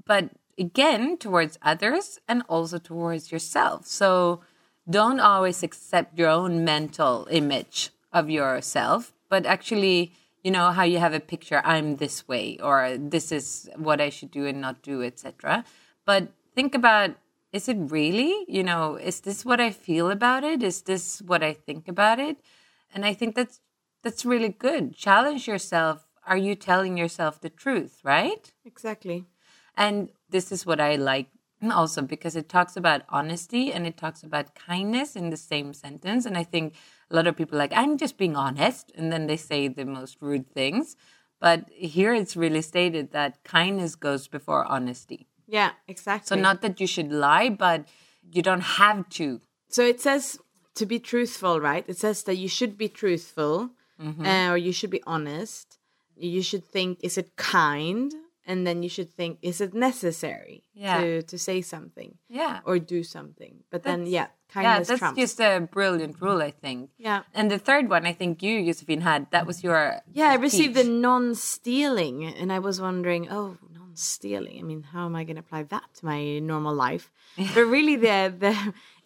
but 0.05 0.31
again 0.59 1.17
towards 1.17 1.59
others 1.63 2.19
and 2.29 2.43
also 2.49 2.79
towards 2.79 3.33
yourself. 3.33 3.87
So 3.87 4.43
don't 4.89 5.21
always 5.21 5.63
accept 5.63 6.19
your 6.19 6.29
own 6.29 6.65
mental 6.65 7.27
image 7.31 7.91
of 8.13 8.29
yourself, 8.29 9.15
but 9.29 9.47
actually, 9.47 10.13
you 10.45 10.51
know, 10.51 10.71
how 10.73 10.83
you 10.83 10.99
have 10.99 11.15
a 11.15 11.21
picture, 11.21 11.63
I'm 11.65 11.97
this 11.97 12.29
way, 12.29 12.59
or 12.63 12.97
this 12.99 13.33
is 13.33 13.69
what 13.77 14.01
I 14.01 14.11
should 14.11 14.31
do 14.31 14.47
and 14.47 14.61
not 14.61 14.83
do, 14.83 15.03
etc. 15.03 15.65
But 16.05 16.29
think 16.55 16.75
about 16.75 17.17
is 17.53 17.69
it 17.69 17.77
really? 17.79 18.45
You 18.49 18.63
know, 18.63 18.97
is 18.97 19.21
this 19.21 19.45
what 19.45 19.61
I 19.61 19.71
feel 19.71 20.11
about 20.11 20.45
it? 20.45 20.63
Is 20.63 20.83
this 20.83 21.21
what 21.23 21.43
I 21.43 21.53
think 21.55 21.89
about 21.89 22.19
it? 22.19 22.39
And 22.95 23.05
I 23.05 23.15
think 23.15 23.35
that's 23.35 23.61
that's 24.03 24.25
really 24.25 24.51
good. 24.51 24.95
Challenge 24.95 25.47
yourself. 25.49 26.07
Are 26.27 26.37
you 26.37 26.55
telling 26.55 26.97
yourself 26.97 27.41
the 27.41 27.51
truth, 27.51 28.01
right? 28.05 28.53
Exactly. 28.65 29.25
And 29.77 30.11
this 30.29 30.53
is 30.53 30.67
what 30.67 30.81
I 30.81 30.97
like 30.97 31.29
also 31.73 32.03
because 32.03 32.37
it 32.37 32.49
talks 32.49 32.77
about 32.77 33.03
honesty 33.09 33.73
and 33.73 33.87
it 33.87 33.97
talks 33.97 34.23
about 34.23 34.55
kindness 34.55 35.17
in 35.17 35.31
the 35.31 35.37
same 35.37 35.73
sentence. 35.73 36.27
And 36.27 36.37
I 36.37 36.45
think 36.45 36.75
a 37.11 37.17
lot 37.17 37.27
of 37.27 37.37
people 37.37 37.57
are 37.57 37.59
like, 37.59 37.73
I'm 37.75 37.97
just 37.97 38.19
being 38.19 38.37
honest. 38.37 38.93
And 38.95 39.13
then 39.13 39.27
they 39.27 39.37
say 39.37 39.69
the 39.69 39.85
most 39.85 40.19
rude 40.21 40.53
things. 40.53 40.97
But 41.41 41.65
here 41.71 42.15
it's 42.15 42.37
really 42.37 42.63
stated 42.63 43.13
that 43.13 43.43
kindness 43.45 43.95
goes 43.95 44.29
before 44.29 44.65
honesty. 44.65 45.27
Yeah, 45.49 45.71
exactly. 45.89 46.29
So, 46.29 46.41
not 46.41 46.61
that 46.63 46.79
you 46.81 46.87
should 46.87 47.11
lie, 47.11 47.49
but 47.49 47.89
you 48.31 48.43
don't 48.43 48.61
have 48.79 49.09
to. 49.19 49.41
So 49.71 49.83
it 49.83 50.01
says 50.01 50.39
to 50.77 50.85
be 50.87 50.99
truthful, 51.01 51.59
right? 51.61 51.85
It 51.89 51.97
says 51.99 52.23
that 52.25 52.37
you 52.37 52.49
should 52.49 52.77
be 52.79 52.89
truthful 52.89 53.71
Mm-hmm. 54.01 54.25
uh, 54.25 54.51
or 54.53 54.57
you 54.57 54.71
should 54.73 54.91
be 54.91 55.03
honest. 55.09 55.77
You 56.15 56.41
should 56.41 56.65
think, 56.65 57.01
is 57.03 57.19
it 57.19 57.35
kind? 57.37 58.13
and 58.51 58.67
then 58.67 58.83
you 58.83 58.89
should 58.89 59.13
think 59.13 59.37
is 59.43 59.61
it 59.61 59.75
necessary 59.75 60.63
Yeah. 60.73 60.99
to 61.01 61.23
to 61.23 61.37
say 61.37 61.61
something 61.61 62.17
Yeah. 62.31 62.61
or 62.65 62.79
do 62.79 63.03
something 63.05 63.55
but 63.71 63.83
then 63.83 64.05
That's- 64.09 64.13
yeah 64.19 64.29
yeah, 64.29 64.55
kindness 64.55 64.89
that's 64.89 65.01
trumps 65.01 65.21
just 65.21 65.39
a 65.41 65.61
brilliant 65.61 66.17
rule, 66.25 66.41
I 66.41 66.53
think. 66.65 66.89
Yeah. 66.97 67.21
And 67.37 67.51
the 67.51 67.59
third 67.59 67.91
one, 67.91 68.07
I 68.07 68.15
think 68.15 68.43
you, 68.43 68.65
Josephine, 68.65 69.03
had 69.03 69.21
that 69.35 69.45
was 69.47 69.63
your 69.63 70.01
yeah 70.21 70.31
i 70.33 70.37
received 70.49 70.75
the 70.81 70.85
non-stealing 70.85 72.25
and 72.25 72.53
i 72.53 72.59
was 72.59 72.81
wondering 72.81 73.29
oh 73.31 73.57
non-stealing 73.99 74.59
i 74.59 74.63
mean 74.63 74.83
how 74.93 75.05
am 75.07 75.17
i 75.17 75.25
going 75.25 75.37
to 75.37 75.41
apply 75.41 75.63
that 75.65 75.89
to 75.95 76.07
my 76.07 76.39
normal 76.39 76.75
life? 76.75 77.13
But 77.55 77.65
really 77.77 77.97
the 77.97 78.35
the 78.39 78.55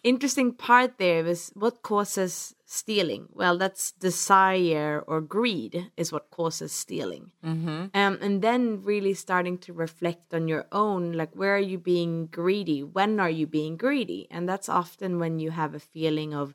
interesting 0.03 0.53
part 0.53 0.97
there 0.97 1.23
was 1.23 1.51
what 1.55 1.81
causes 1.81 2.55
stealing. 2.65 3.27
Well 3.31 3.57
that's 3.57 3.91
desire 3.91 5.03
or 5.07 5.21
greed 5.21 5.91
is 5.97 6.11
what 6.11 6.29
causes 6.29 6.71
stealing. 6.71 7.31
Mm-hmm. 7.43 7.81
um, 7.93 8.17
and 8.21 8.41
then 8.41 8.83
really 8.83 9.13
starting 9.13 9.57
to 9.65 9.73
reflect 9.73 10.33
on 10.33 10.47
your 10.47 10.65
own 10.71 11.13
like 11.13 11.33
where 11.35 11.55
are 11.55 11.67
you 11.71 11.79
being 11.79 12.27
greedy? 12.27 12.81
When 12.83 13.19
are 13.19 13.33
you 13.39 13.47
being 13.47 13.77
greedy? 13.77 14.27
And 14.31 14.47
that's 14.49 14.69
often 14.69 15.19
when 15.19 15.39
you 15.39 15.51
have 15.51 15.73
a 15.75 15.79
feeling 15.95 16.33
of 16.33 16.53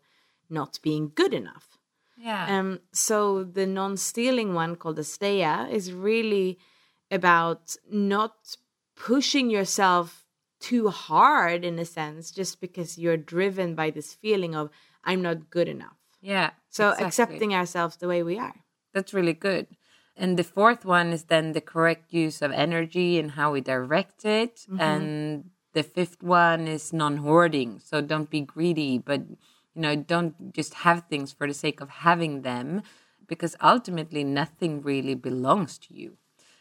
not 0.51 0.79
being 0.83 1.13
good 1.15 1.35
enough. 1.35 1.67
Yeah. 2.21 2.59
um, 2.59 2.81
so 2.93 3.45
the 3.45 3.67
non-stealing 3.67 4.51
one 4.63 4.75
called 4.75 4.99
Asteya 4.99 5.71
is 5.71 5.93
really 5.93 6.59
about 7.11 7.77
not 7.91 8.57
pushing 8.97 9.51
yourself 9.51 10.25
too 10.61 10.89
hard 10.89 11.65
in 11.65 11.79
a 11.79 11.85
sense, 11.85 12.31
just 12.31 12.61
because 12.61 12.99
you're 12.99 13.17
driven 13.17 13.75
by 13.75 13.91
this 13.91 14.15
feeling 14.15 14.55
of 14.55 14.71
I'm 15.05 15.23
not 15.23 15.51
good 15.51 15.69
enough. 15.69 15.97
yeah. 16.21 16.51
So 16.69 16.89
exactly. 16.91 17.07
accepting 17.07 17.55
ourselves 17.55 17.97
the 17.97 18.09
way 18.09 18.23
we 18.23 18.39
are. 18.39 18.55
That's 18.93 19.15
really 19.15 19.33
good. 19.33 19.69
And 20.17 20.37
the 20.37 20.45
fourth 20.45 20.85
one 20.85 21.13
is 21.13 21.25
then 21.25 21.53
the 21.53 21.61
correct 21.61 22.13
use 22.13 22.43
of 22.43 22.51
energy 22.51 23.19
and 23.19 23.33
how 23.33 23.53
we 23.53 23.61
direct 23.61 24.25
it. 24.25 24.67
Mm-hmm. 24.69 24.81
And 24.81 25.51
the 25.73 25.85
fifth 25.85 26.23
one 26.23 26.67
is 26.67 26.93
non 26.93 27.19
hoarding. 27.19 27.79
So 27.79 28.01
don't 28.01 28.29
be 28.29 28.41
greedy, 28.41 28.99
but 28.99 29.23
you 29.75 29.83
know, 29.83 29.95
don't 29.95 30.53
just 30.53 30.75
have 30.75 31.05
things 31.09 31.33
for 31.33 31.47
the 31.47 31.55
sake 31.55 31.81
of 31.81 31.89
having 31.89 32.43
them 32.43 32.83
because 33.29 33.55
ultimately 33.63 34.25
nothing 34.25 34.83
really 34.83 35.15
belongs 35.15 35.79
to 35.79 35.95
you. 35.95 36.17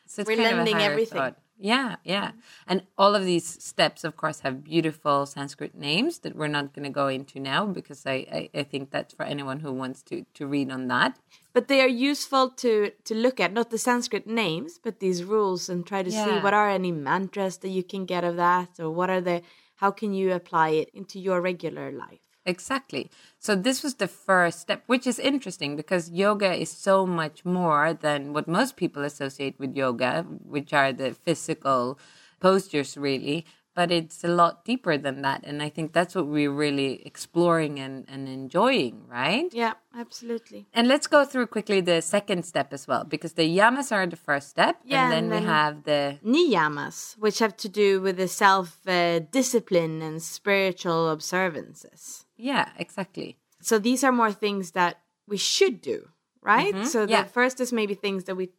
So 0.07 0.21
it's 0.21 0.29
We're 0.29 0.37
kind 0.37 0.47
of 0.47 0.53
a 0.53 0.55
lending 0.57 0.75
higher 0.75 0.91
everything. 0.91 1.17
thought. 1.17 1.37
Yeah, 1.59 1.95
yeah. 2.03 2.31
And 2.67 2.83
all 2.99 3.15
of 3.15 3.25
these 3.25 3.45
steps, 3.63 4.03
of 4.03 4.15
course, 4.15 4.41
have 4.41 4.63
beautiful 4.63 5.25
Sanskrit 5.25 5.73
names 5.73 6.19
that 6.19 6.35
we're 6.35 6.47
not 6.47 6.73
going 6.73 6.83
to 6.83 6.91
go 6.91 7.07
into 7.07 7.39
now 7.39 7.65
because 7.65 8.05
I, 8.05 8.27
I, 8.31 8.49
I 8.59 8.63
think 8.63 8.91
that's 8.91 9.15
for 9.15 9.23
anyone 9.23 9.61
who 9.61 9.73
wants 9.73 10.03
to, 10.03 10.23
to 10.35 10.45
read 10.45 10.71
on 10.71 10.87
that. 10.89 11.17
But 11.53 11.67
they 11.67 11.81
are 11.81 11.87
useful 11.87 12.51
to 12.51 12.91
to 13.05 13.15
look 13.15 13.39
at, 13.39 13.53
not 13.53 13.71
the 13.71 13.79
Sanskrit 13.79 14.27
names, 14.27 14.79
but 14.83 14.99
these 14.99 15.23
rules 15.23 15.67
and 15.67 15.85
try 15.85 16.03
to 16.03 16.11
see 16.11 16.39
what 16.43 16.53
are 16.53 16.69
any 16.69 16.91
mantras 16.91 17.57
that 17.57 17.69
you 17.69 17.81
can 17.83 18.05
get 18.05 18.23
of 18.23 18.35
that 18.35 18.79
or 18.79 18.91
what 18.91 19.09
are 19.09 19.21
the 19.21 19.41
how 19.77 19.89
can 19.89 20.13
you 20.13 20.33
apply 20.33 20.69
it 20.69 20.89
into 20.93 21.19
your 21.19 21.41
regular 21.41 21.91
life. 21.91 22.26
Exactly. 22.47 23.11
So 23.39 23.55
this 23.55 23.83
was 23.83 23.95
the 23.95 24.07
first 24.07 24.61
step, 24.61 24.83
which 24.87 25.05
is 25.05 25.19
interesting 25.19 25.75
because 25.75 26.09
yoga 26.09 26.53
is 26.53 26.71
so 26.71 27.05
much 27.05 27.43
more 27.43 27.93
than 27.93 28.31
what 28.31 28.47
most 28.47 28.77
people 28.77 29.03
associate 29.03 29.59
with 29.59 29.75
yoga, 29.75 30.23
which 30.23 30.71
are 30.71 30.93
the 30.93 31.11
physical 31.13 31.99
postures, 32.39 32.95
really. 32.95 33.45
But 33.75 33.91
it's 33.91 34.23
a 34.23 34.29
lot 34.29 34.65
deeper 34.65 34.97
than 34.97 35.21
that. 35.21 35.41
And 35.43 35.61
I 35.61 35.69
think 35.69 35.93
that's 35.93 36.15
what 36.15 36.25
we're 36.25 36.49
really 36.51 37.05
exploring 37.05 37.79
and, 37.79 38.05
and 38.07 38.27
enjoying, 38.27 39.03
right? 39.07 39.53
Yeah, 39.53 39.73
absolutely. 39.95 40.65
And 40.73 40.87
let's 40.87 41.05
go 41.05 41.25
through 41.25 41.47
quickly 41.47 41.81
the 41.81 42.01
second 42.01 42.43
step 42.43 42.73
as 42.73 42.87
well, 42.87 43.03
because 43.03 43.33
the 43.33 43.45
yamas 43.45 43.91
are 43.91 44.07
the 44.07 44.15
first 44.15 44.49
step. 44.49 44.79
Yeah, 44.83 45.03
and 45.03 45.11
then 45.11 45.23
and 45.25 45.31
we 45.33 45.45
have 45.45 45.83
the 45.83 46.17
niyamas, 46.25 47.19
which 47.19 47.39
have 47.39 47.55
to 47.57 47.69
do 47.69 48.01
with 48.01 48.17
the 48.17 48.27
self 48.27 48.87
uh, 48.87 49.19
discipline 49.19 50.01
and 50.01 50.23
spiritual 50.23 51.09
observances. 51.09 52.25
Yeah, 52.37 52.69
exactly. 52.77 53.37
So 53.61 53.79
these 53.79 54.03
are 54.03 54.11
more 54.11 54.31
things 54.31 54.71
that 54.71 55.01
we 55.27 55.37
should 55.37 55.81
do, 55.81 56.07
right? 56.41 56.85
So 56.85 57.05
the 57.05 57.11
yeah. 57.11 57.23
first 57.25 57.59
is 57.59 57.73
maybe 57.73 57.95
things 57.95 58.25
that 58.25 58.35
we 58.35 58.49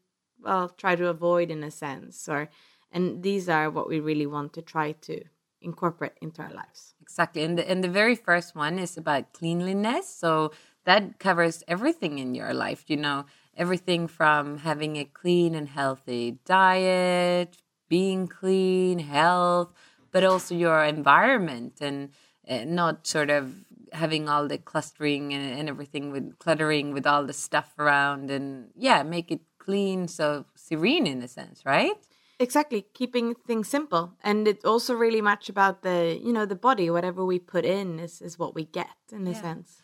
well 0.41 0.69
try 0.69 0.97
to 0.97 1.09
avoid 1.09 1.51
in 1.51 1.63
a 1.63 1.71
sense, 1.71 2.29
or 2.29 2.51
and 2.93 3.23
these 3.23 3.49
are 3.49 3.71
what 3.71 3.89
we 3.89 4.01
really 4.01 4.27
want 4.27 4.53
to 4.55 4.63
try 4.63 4.93
to 4.93 5.23
incorporate 5.61 6.13
into 6.21 6.43
our 6.43 6.53
lives. 6.53 6.95
Exactly. 7.01 7.43
And 7.43 7.59
the, 7.59 7.69
and 7.69 7.83
the 7.83 7.89
very 7.89 8.15
first 8.15 8.55
one 8.55 8.79
is 8.79 8.97
about 8.97 9.33
cleanliness. 9.33 10.09
So 10.09 10.53
that 10.85 11.19
covers 11.19 11.65
everything 11.67 12.19
in 12.19 12.35
your 12.35 12.55
life, 12.55 12.85
you 12.87 12.97
know, 12.97 13.27
everything 13.57 14.07
from 14.07 14.59
having 14.59 14.97
a 14.97 15.05
clean 15.05 15.55
and 15.55 15.69
healthy 15.69 16.39
diet, 16.45 17.57
being 17.89 18.29
clean, 18.29 19.01
health, 19.01 19.73
but 20.13 20.25
also 20.25 20.55
your 20.55 20.85
environment 20.85 21.81
and 21.81 22.11
uh, 22.49 22.65
not 22.65 23.07
sort 23.07 23.31
of 23.31 23.65
having 23.93 24.29
all 24.29 24.49
the 24.49 24.59
clustering 24.59 25.33
and, 25.33 25.59
and 25.59 25.69
everything 25.69 26.11
with 26.11 26.39
cluttering 26.39 26.93
with 26.93 27.07
all 27.07 27.25
the 27.25 27.33
stuff 27.33 27.73
around 27.79 28.31
and 28.31 28.71
yeah, 28.77 29.03
make 29.03 29.31
it 29.31 29.41
clean, 29.59 30.09
so 30.09 30.47
serene 30.55 31.07
in 31.07 31.23
a 31.23 31.29
sense, 31.29 31.65
right? 31.65 31.97
Exactly, 32.41 32.87
keeping 32.95 33.35
things 33.35 33.69
simple, 33.69 34.13
and 34.23 34.47
it's 34.47 34.65
also 34.65 34.95
really 34.95 35.21
much 35.21 35.49
about 35.49 35.83
the 35.83 36.19
you 36.23 36.33
know 36.33 36.47
the 36.47 36.55
body. 36.55 36.89
Whatever 36.89 37.25
we 37.25 37.39
put 37.39 37.65
in 37.65 37.99
is 37.99 38.23
is 38.23 38.39
what 38.39 38.55
we 38.55 38.65
get 38.65 38.97
in 39.13 39.27
a 39.27 39.35
sense. 39.35 39.83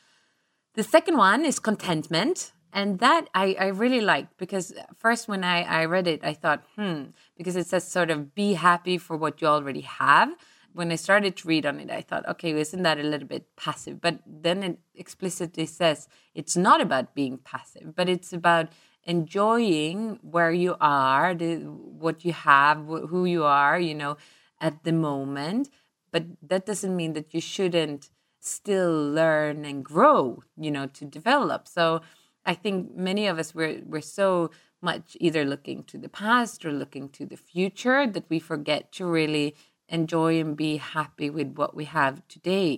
The 0.75 0.83
second 0.83 1.17
one 1.17 1.45
is 1.45 1.59
contentment. 1.59 2.53
And 2.77 2.99
that 2.99 3.29
I, 3.35 3.57
I 3.61 3.67
really 3.67 4.01
liked 4.01 4.37
because 4.37 4.75
first 4.99 5.29
when 5.29 5.45
I, 5.45 5.63
I 5.63 5.85
read 5.85 6.09
it, 6.09 6.25
I 6.25 6.35
thought, 6.35 6.65
hmm, 6.75 7.05
because 7.37 7.55
it 7.55 7.69
says 7.69 7.87
sort 7.87 8.11
of 8.11 8.35
be 8.35 8.55
happy 8.55 8.99
for 8.99 9.17
what 9.17 9.41
you 9.41 9.47
already 9.47 9.83
have. 9.83 10.35
When 10.75 10.91
I 10.93 10.97
started 10.97 11.37
to 11.37 11.49
read 11.49 11.67
on 11.67 11.79
it, 11.81 11.91
I 11.91 12.03
thought, 12.03 12.29
okay, 12.29 12.51
isn't 12.53 12.83
that 12.83 12.99
a 12.99 13.03
little 13.03 13.29
bit 13.29 13.47
passive? 13.57 14.01
But 14.01 14.19
then 14.27 14.63
it 14.63 14.79
explicitly 14.95 15.67
says 15.67 16.09
it's 16.35 16.57
not 16.57 16.81
about 16.81 17.15
being 17.15 17.39
passive, 17.39 17.95
but 17.95 18.09
it's 18.09 18.33
about 18.33 18.69
enjoying 19.05 20.19
where 20.23 20.51
you 20.51 20.77
are, 20.81 21.35
the, 21.35 21.59
what 21.59 22.25
you 22.25 22.33
have, 22.33 22.79
wh- 22.89 23.09
who 23.09 23.25
you 23.25 23.45
are, 23.45 23.79
you 23.79 23.95
know, 23.95 24.17
at 24.61 24.83
the 24.85 24.93
moment. 24.93 25.71
But 26.11 26.25
that 26.43 26.67
doesn't 26.67 26.97
mean 26.97 27.13
that 27.13 27.33
you 27.33 27.41
shouldn't 27.41 28.11
still 28.41 28.93
learn 28.93 29.65
and 29.65 29.85
grow, 29.85 30.43
you 30.57 30.71
know, 30.71 30.87
to 30.87 31.05
develop. 31.05 31.69
So 31.69 32.03
I 32.45 32.55
think 32.55 32.95
many 32.97 33.27
of 33.27 33.39
us 33.39 33.55
we're 33.55 33.83
we're 33.87 34.01
so 34.01 34.51
much 34.83 35.17
either 35.19 35.45
looking 35.45 35.83
to 35.85 35.97
the 35.97 36.11
past 36.11 36.65
or 36.65 36.73
looking 36.73 37.09
to 37.09 37.25
the 37.25 37.37
future 37.37 38.07
that 38.07 38.29
we 38.29 38.39
forget 38.39 38.93
to 38.93 39.07
really 39.07 39.57
enjoy 39.95 40.41
and 40.41 40.57
be 40.57 40.77
happy 40.77 41.31
with 41.31 41.51
what 41.61 41.73
we 41.79 41.85
have 41.85 42.27
today. 42.29 42.71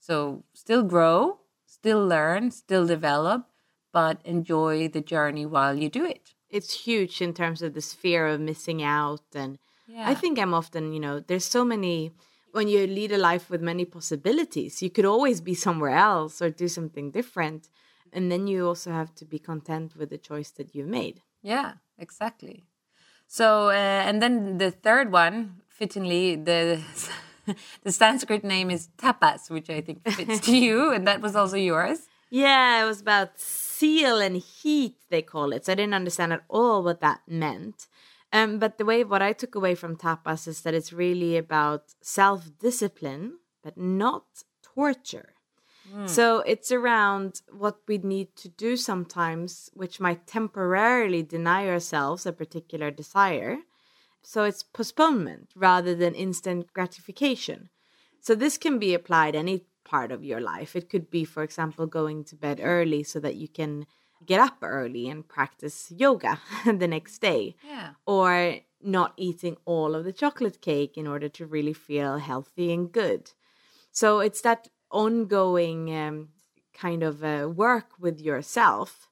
So 0.00 0.44
still 0.52 0.82
grow, 0.82 1.38
still 1.66 2.02
learn, 2.14 2.50
still 2.50 2.86
develop, 2.86 3.40
but 3.92 4.16
enjoy 4.24 4.88
the 4.88 5.00
journey 5.00 5.46
while 5.46 5.74
you 5.82 5.88
do 5.88 6.04
it. 6.04 6.34
It's 6.50 6.84
huge 6.86 7.22
in 7.26 7.32
terms 7.32 7.62
of 7.62 7.72
this 7.74 7.94
fear 8.02 8.26
of 8.26 8.40
missing 8.40 8.82
out, 8.82 9.26
and 9.34 9.58
Yeah. 9.86 10.10
I 10.12 10.14
think 10.14 10.38
I'm 10.38 10.54
often 10.60 10.92
you 10.94 11.00
know 11.04 11.16
there's 11.28 11.50
so 11.58 11.64
many. 11.64 11.96
When 12.58 12.68
you 12.68 12.80
lead 12.86 13.12
a 13.12 13.18
life 13.30 13.50
with 13.50 13.62
many 13.72 13.84
possibilities, 13.84 14.80
you 14.82 14.90
could 14.94 15.08
always 15.14 15.40
be 15.40 15.54
somewhere 15.66 15.96
else 16.12 16.34
or 16.42 16.50
do 16.50 16.68
something 16.68 17.10
different. 17.10 17.62
And 18.12 18.30
then 18.30 18.46
you 18.46 18.58
also 18.70 18.90
have 18.92 19.12
to 19.16 19.24
be 19.24 19.40
content 19.50 19.96
with 19.98 20.08
the 20.10 20.18
choice 20.28 20.50
that 20.58 20.72
you 20.76 20.84
made. 20.86 21.16
Yeah, 21.42 21.68
exactly. 21.98 22.56
So, 23.26 23.46
uh, 23.70 24.02
and 24.08 24.22
then 24.22 24.58
the 24.58 24.70
third 24.70 25.10
one, 25.10 25.36
fittingly, 25.74 26.36
the 26.36 26.82
the 27.82 27.92
Sanskrit 27.92 28.44
name 28.44 28.70
is 28.70 28.88
tapas, 28.96 29.50
which 29.50 29.68
I 29.68 29.80
think 29.80 30.08
fits 30.08 30.40
to 30.46 30.56
you, 30.56 30.92
and 30.92 31.06
that 31.06 31.20
was 31.20 31.36
also 31.36 31.56
yours. 31.56 31.98
Yeah, 32.30 32.82
it 32.82 32.86
was 32.86 33.00
about 33.00 33.38
seal 33.38 34.18
and 34.18 34.36
heat, 34.36 34.96
they 35.10 35.22
call 35.22 35.52
it. 35.52 35.66
So 35.66 35.72
I 35.72 35.74
didn't 35.76 35.94
understand 35.94 36.32
at 36.32 36.44
all 36.48 36.82
what 36.82 37.00
that 37.00 37.20
meant. 37.28 37.86
Um, 38.32 38.58
but 38.58 38.78
the 38.78 38.84
way 38.84 39.04
what 39.04 39.22
I 39.22 39.32
took 39.32 39.54
away 39.54 39.76
from 39.76 39.96
tapas 39.96 40.48
is 40.48 40.62
that 40.62 40.74
it's 40.74 40.92
really 40.92 41.36
about 41.36 41.94
self 42.00 42.50
discipline, 42.58 43.38
but 43.62 43.76
not 43.76 44.24
torture. 44.62 45.34
So 46.06 46.40
it's 46.40 46.72
around 46.72 47.42
what 47.52 47.76
we 47.86 47.98
need 47.98 48.34
to 48.36 48.48
do 48.48 48.76
sometimes, 48.76 49.70
which 49.74 50.00
might 50.00 50.26
temporarily 50.26 51.22
deny 51.22 51.68
ourselves 51.68 52.26
a 52.26 52.32
particular 52.32 52.90
desire. 52.90 53.58
So 54.24 54.44
it's 54.44 54.62
postponement 54.62 55.50
rather 55.54 55.94
than 55.94 56.14
instant 56.14 56.72
gratification. 56.72 57.68
So 58.20 58.34
this 58.34 58.56
can 58.58 58.78
be 58.78 58.94
applied 58.94 59.34
any 59.36 59.66
part 59.84 60.10
of 60.10 60.24
your 60.24 60.40
life. 60.40 60.74
It 60.74 60.88
could 60.88 61.10
be, 61.10 61.24
for 61.24 61.42
example, 61.42 61.86
going 61.86 62.24
to 62.24 62.36
bed 62.36 62.58
early 62.62 63.02
so 63.02 63.20
that 63.20 63.36
you 63.36 63.48
can 63.48 63.86
get 64.24 64.40
up 64.40 64.56
early 64.62 65.08
and 65.08 65.28
practice 65.28 65.92
yoga 65.94 66.40
the 66.64 66.88
next 66.88 67.18
day. 67.18 67.54
Yeah. 67.68 67.90
Or 68.06 68.60
not 68.82 69.12
eating 69.16 69.56
all 69.64 69.94
of 69.94 70.04
the 70.04 70.12
chocolate 70.12 70.60
cake 70.60 70.96
in 70.96 71.06
order 71.06 71.28
to 71.28 71.46
really 71.46 71.72
feel 71.72 72.18
healthy 72.18 72.72
and 72.72 72.90
good. 72.90 73.30
So 73.92 74.20
it's 74.20 74.40
that 74.42 74.68
ongoing 74.90 75.94
um, 75.94 76.28
kind 76.72 77.02
of 77.02 77.22
uh, 77.22 77.48
work 77.48 77.90
with 77.98 78.20
yourself 78.20 79.08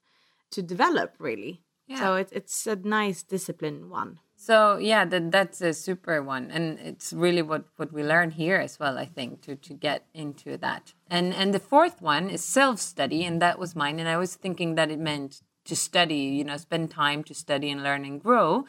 to 0.51 0.63
develop, 0.63 1.15
really. 1.19 1.63
So 1.89 1.95
Yeah. 1.95 2.17
it, 2.17 2.29
it's 2.33 2.67
a 2.67 2.77
nice 2.77 3.23
discipline 3.23 3.91
one. 3.91 4.21
So 4.43 4.77
yeah, 4.79 5.05
that 5.05 5.31
that's 5.31 5.61
a 5.61 5.73
super 5.73 6.21
one, 6.21 6.51
and 6.51 6.77
it's 6.81 7.13
really 7.13 7.43
what 7.43 7.63
what 7.77 7.93
we 7.93 8.03
learn 8.03 8.33
here 8.33 8.57
as 8.57 8.77
well. 8.81 8.99
I 8.99 9.07
think 9.07 9.41
to 9.43 9.55
to 9.55 9.73
get 9.73 10.03
into 10.15 10.57
that, 10.57 10.95
and 11.09 11.33
and 11.33 11.55
the 11.55 11.61
fourth 11.61 12.03
one 12.03 12.29
is 12.29 12.43
self 12.43 12.81
study, 12.81 13.25
and 13.25 13.41
that 13.41 13.57
was 13.57 13.77
mine. 13.77 14.01
And 14.01 14.09
I 14.09 14.17
was 14.17 14.35
thinking 14.35 14.75
that 14.75 14.91
it 14.91 14.99
meant 14.99 15.43
to 15.67 15.77
study, 15.77 16.23
you 16.39 16.43
know, 16.43 16.57
spend 16.57 16.91
time 16.91 17.23
to 17.23 17.35
study 17.35 17.71
and 17.71 17.85
learn 17.85 18.05
and 18.05 18.21
grow, 18.21 18.65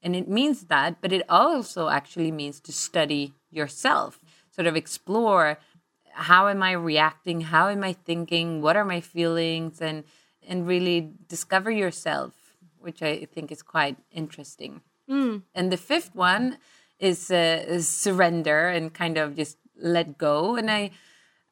and 0.00 0.14
it 0.14 0.28
means 0.28 0.66
that, 0.66 1.00
but 1.00 1.12
it 1.12 1.24
also 1.28 1.88
actually 1.88 2.30
means 2.30 2.60
to 2.60 2.72
study 2.72 3.34
yourself, 3.50 4.20
sort 4.52 4.68
of 4.68 4.76
explore 4.76 5.58
how 6.12 6.46
am 6.46 6.62
I 6.62 6.70
reacting, 6.70 7.40
how 7.40 7.66
am 7.68 7.82
I 7.82 7.94
thinking, 7.94 8.62
what 8.62 8.76
are 8.76 8.84
my 8.84 9.00
feelings, 9.00 9.82
and 9.82 10.04
and 10.48 10.68
really 10.68 11.10
discover 11.26 11.72
yourself, 11.72 12.32
which 12.78 13.02
I 13.02 13.24
think 13.24 13.50
is 13.50 13.62
quite 13.62 13.96
interesting. 14.12 14.82
Mm. 15.08 15.42
And 15.54 15.72
the 15.72 15.76
fifth 15.76 16.14
one 16.14 16.58
is, 16.98 17.30
uh, 17.30 17.64
is, 17.66 17.88
surrender 17.88 18.68
and 18.68 18.92
kind 18.92 19.18
of 19.18 19.36
just 19.36 19.58
let 19.80 20.18
go. 20.18 20.56
And 20.56 20.70
I, 20.70 20.90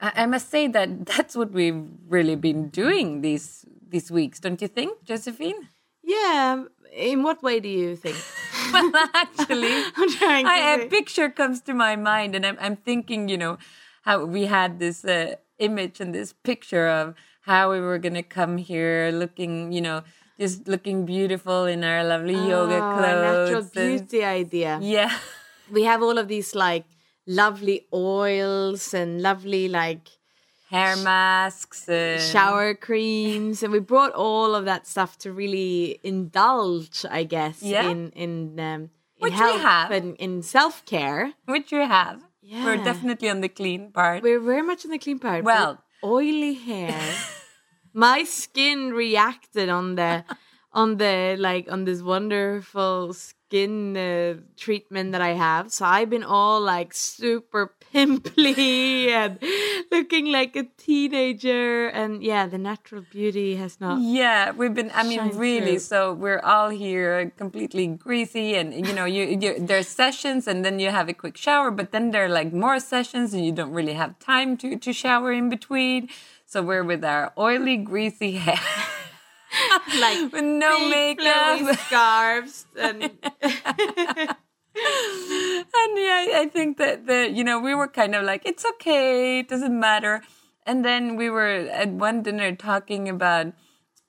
I 0.01 0.27
must 0.27 0.51
say 0.51 0.67
that 0.69 1.07
that's 1.13 1.37
what 1.37 1.53
we've 1.53 1.85
really 2.09 2.37
been 2.37 2.69
doing 2.69 3.21
these 3.21 3.65
these 3.89 4.11
weeks, 4.11 4.41
don't 4.41 4.61
you 4.61 4.67
think, 4.67 5.05
Josephine? 5.05 5.69
Yeah. 6.03 6.65
In 6.93 7.23
what 7.23 7.43
way 7.43 7.61
do 7.61 7.69
you 7.69 7.95
think? 7.97 8.17
well, 8.73 8.91
actually, 9.15 9.71
I, 9.97 10.79
a 10.81 10.89
picture 10.89 11.31
comes 11.31 11.61
to 11.63 11.75
my 11.75 11.97
mind, 11.97 12.35
and 12.35 12.45
I'm, 12.45 12.59
I'm 12.61 12.77
thinking, 12.77 13.29
you 13.29 13.39
know, 13.39 13.59
how 14.03 14.25
we 14.25 14.47
had 14.47 14.79
this 14.79 15.05
uh, 15.05 15.37
image 15.59 16.01
and 16.01 16.15
this 16.15 16.33
picture 16.33 16.89
of 16.89 17.15
how 17.43 17.71
we 17.71 17.81
were 17.81 17.99
going 17.99 18.15
to 18.15 18.23
come 18.23 18.59
here 18.59 19.11
looking, 19.13 19.73
you 19.73 19.81
know, 19.81 20.03
just 20.39 20.69
looking 20.69 21.05
beautiful 21.07 21.65
in 21.65 21.85
our 21.85 22.05
lovely 22.05 22.37
oh, 22.37 22.49
yoga 22.49 22.79
clothes. 22.79 23.51
Natural 23.51 23.71
beauty 23.73 24.23
and, 24.23 24.47
idea. 24.47 24.79
Yeah. 24.83 25.19
We 25.71 25.85
have 25.85 26.03
all 26.03 26.19
of 26.19 26.29
these 26.29 26.55
like 26.55 26.85
lovely 27.27 27.87
oils 27.93 28.95
and 28.95 29.23
lovely 29.23 29.69
like 29.69 30.09
hair 30.71 30.97
masks, 30.97 31.89
and... 31.89 32.21
shower 32.21 32.75
creams, 32.75 33.63
and 33.63 33.73
we 33.73 33.79
brought 33.81 34.13
all 34.13 34.55
of 34.55 34.65
that 34.65 34.87
stuff 34.87 35.17
to 35.19 35.33
really 35.33 36.01
indulge, 36.03 37.05
I 37.11 37.25
guess, 37.25 37.63
yeah. 37.63 37.89
in 37.89 38.11
in 38.11 38.61
um, 38.61 38.81
in 38.83 38.91
Which 39.21 39.33
health 39.35 39.61
have. 39.61 39.91
and 39.91 40.17
in 40.17 40.43
self 40.43 40.85
care. 40.85 41.33
Which 41.47 41.71
we 41.73 41.79
have. 41.79 42.23
Yeah. 42.43 42.65
We're 42.65 42.85
definitely 42.85 43.31
on 43.31 43.41
the 43.41 43.49
clean 43.49 43.91
part. 43.93 44.23
We're 44.23 44.41
very 44.41 44.63
much 44.63 44.85
on 44.85 44.91
the 44.91 44.99
clean 44.99 45.19
part. 45.19 45.45
Well, 45.45 45.83
oily 46.03 46.55
hair. 46.55 47.01
My 47.95 48.25
skin 48.25 48.93
reacted 48.93 49.69
on 49.69 49.95
the 49.95 50.25
on 50.73 50.97
the 50.97 51.37
like 51.39 51.71
on 51.71 51.85
this 51.85 52.03
wonderful 52.03 53.15
skin 53.55 53.97
uh, 53.97 54.35
treatment 54.57 55.13
that 55.13 55.21
I 55.21 55.35
have. 55.35 55.71
So 55.71 55.85
I've 55.85 56.11
been 56.11 56.25
all 56.25 56.61
like 56.61 56.93
super 56.93 57.73
pimply 57.93 59.13
and 59.21 59.39
looking 59.93 60.33
like 60.33 60.57
a 60.57 60.65
teenager. 60.77 61.87
And 61.89 62.23
yeah, 62.23 62.47
the 62.47 62.59
natural 62.59 63.05
beauty 63.11 63.55
has 63.57 63.81
not. 63.81 64.01
Yeah, 64.01 64.51
we've 64.51 64.75
been. 64.75 64.91
I 64.93 65.05
mean, 65.05 65.37
really. 65.37 65.79
Through. 65.79 65.91
So 65.91 66.15
we're 66.15 66.41
all 66.41 66.71
here 66.71 67.33
completely 67.37 67.87
greasy, 67.87 68.57
and 68.57 68.75
you 68.75 68.93
know, 68.93 69.05
you, 69.05 69.25
you 69.41 69.61
there's 69.61 69.89
sessions, 69.89 70.49
and 70.49 70.65
then 70.65 70.81
you 70.81 70.91
have 70.91 71.09
a 71.09 71.15
quick 71.15 71.37
shower, 71.37 71.71
but 71.71 71.93
then 71.93 72.11
there 72.11 72.25
are 72.25 72.35
like 72.41 72.53
more 72.53 72.81
sessions, 72.81 73.35
and 73.35 73.45
you 73.47 73.53
don't 73.53 73.73
really 73.73 73.95
have 73.95 74.19
time 74.19 74.57
to 74.59 74.77
to 74.77 74.93
shower 74.93 75.33
in 75.33 75.49
between. 75.49 76.09
So 76.47 76.63
we're 76.63 76.85
with 76.85 77.05
our 77.05 77.33
oily, 77.39 77.77
greasy 77.77 78.33
hair. 78.47 78.94
like 80.01 80.33
with 80.33 80.45
no 80.45 80.89
makeup, 80.89 81.79
scarves, 81.87 82.67
and 82.79 83.03
and 83.03 83.11
yeah, 85.97 86.27
I 86.43 86.49
think 86.53 86.79
that 86.79 87.07
the 87.07 87.31
you 87.31 87.45
know 87.45 87.61
we 87.61 87.75
were 87.75 87.89
kind 87.89 88.15
of 88.15 88.25
like 88.25 88.43
it's 88.45 88.65
okay, 88.65 89.41
it 89.41 89.49
doesn't 89.49 89.79
matter. 89.79 90.23
And 90.67 90.83
then 90.85 91.17
we 91.17 91.29
were 91.29 91.69
at 91.71 91.91
one 91.91 92.23
dinner 92.23 92.55
talking 92.57 93.09
about 93.09 93.53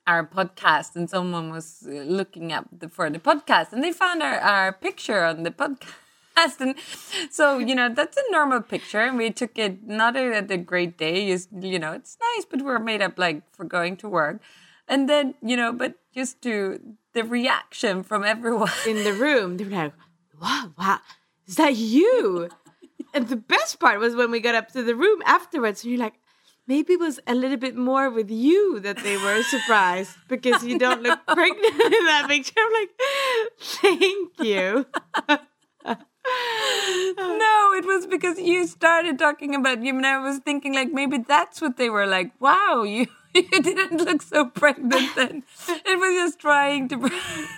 our 0.06 0.26
podcast, 0.26 0.96
and 0.96 1.10
someone 1.10 1.50
was 1.50 1.84
uh, 1.86 1.90
looking 1.90 2.52
up 2.52 2.66
the, 2.72 2.88
for 2.88 3.10
the 3.10 3.18
podcast, 3.18 3.72
and 3.72 3.82
they 3.82 3.92
found 3.92 4.22
our, 4.22 4.38
our 4.38 4.72
picture 4.72 5.24
on 5.24 5.42
the 5.42 5.50
podcast. 5.50 6.60
And 6.60 6.76
so, 7.30 7.58
you 7.58 7.74
know, 7.74 7.92
that's 7.92 8.16
a 8.16 8.30
normal 8.30 8.60
picture. 8.60 9.00
And 9.00 9.16
we 9.16 9.30
took 9.30 9.58
it 9.58 9.86
not 9.86 10.16
at 10.16 10.50
a 10.50 10.58
great 10.58 10.98
day. 10.98 11.28
Just, 11.28 11.48
you 11.52 11.78
know, 11.78 11.92
it's 11.92 12.18
nice, 12.20 12.44
but 12.44 12.62
we're 12.62 12.78
made 12.78 13.02
up 13.02 13.18
like 13.18 13.42
for 13.54 13.64
going 13.64 13.96
to 13.98 14.08
work. 14.08 14.40
And 14.88 15.08
then, 15.08 15.34
you 15.42 15.56
know, 15.56 15.72
but 15.72 15.94
just 16.14 16.42
to 16.42 16.80
the 17.12 17.24
reaction 17.24 18.02
from 18.02 18.24
everyone 18.24 18.70
in 18.86 19.04
the 19.04 19.12
room, 19.12 19.56
they 19.56 19.64
were 19.64 19.70
like, 19.70 19.92
wow, 20.40 20.72
wow, 20.78 20.98
is 21.46 21.56
that 21.56 21.76
you? 21.76 22.48
and 23.14 23.28
the 23.28 23.36
best 23.36 23.80
part 23.80 23.98
was 23.98 24.14
when 24.14 24.30
we 24.30 24.40
got 24.40 24.54
up 24.54 24.68
to 24.72 24.82
the 24.82 24.94
room 24.94 25.22
afterwards, 25.24 25.82
and 25.82 25.92
you're 25.92 26.00
like, 26.00 26.14
maybe 26.66 26.94
it 26.94 27.00
was 27.00 27.18
a 27.26 27.34
little 27.34 27.56
bit 27.56 27.76
more 27.76 28.10
with 28.10 28.30
you 28.30 28.80
that 28.80 28.98
they 28.98 29.16
were 29.16 29.42
surprised 29.42 30.16
because 30.28 30.64
you 30.64 30.78
don't 30.78 31.02
look 31.02 31.18
pregnant 31.26 31.80
in 31.80 32.04
that 32.04 32.26
picture. 32.28 32.52
I'm 32.58 32.72
like, 32.72 32.90
thank 33.60 34.40
you. 34.40 34.86
no, 37.16 37.72
it 37.74 37.84
was 37.84 38.06
because 38.06 38.38
you 38.38 38.66
started 38.66 39.18
talking 39.18 39.54
about 39.54 39.82
you, 39.82 39.96
and 39.96 40.06
I 40.06 40.18
was 40.18 40.38
thinking 40.38 40.74
like 40.74 40.92
maybe 40.92 41.18
that's 41.18 41.60
what 41.60 41.76
they 41.76 41.90
were 41.90 42.06
like. 42.06 42.32
Wow, 42.40 42.82
you 42.82 43.06
you 43.52 43.62
didn't 43.62 43.98
look 43.98 44.22
so 44.22 44.46
pregnant 44.46 45.14
then. 45.14 45.42
It 45.68 45.98
was 45.98 46.14
just 46.14 46.38
trying 46.38 46.88
to. 46.88 47.10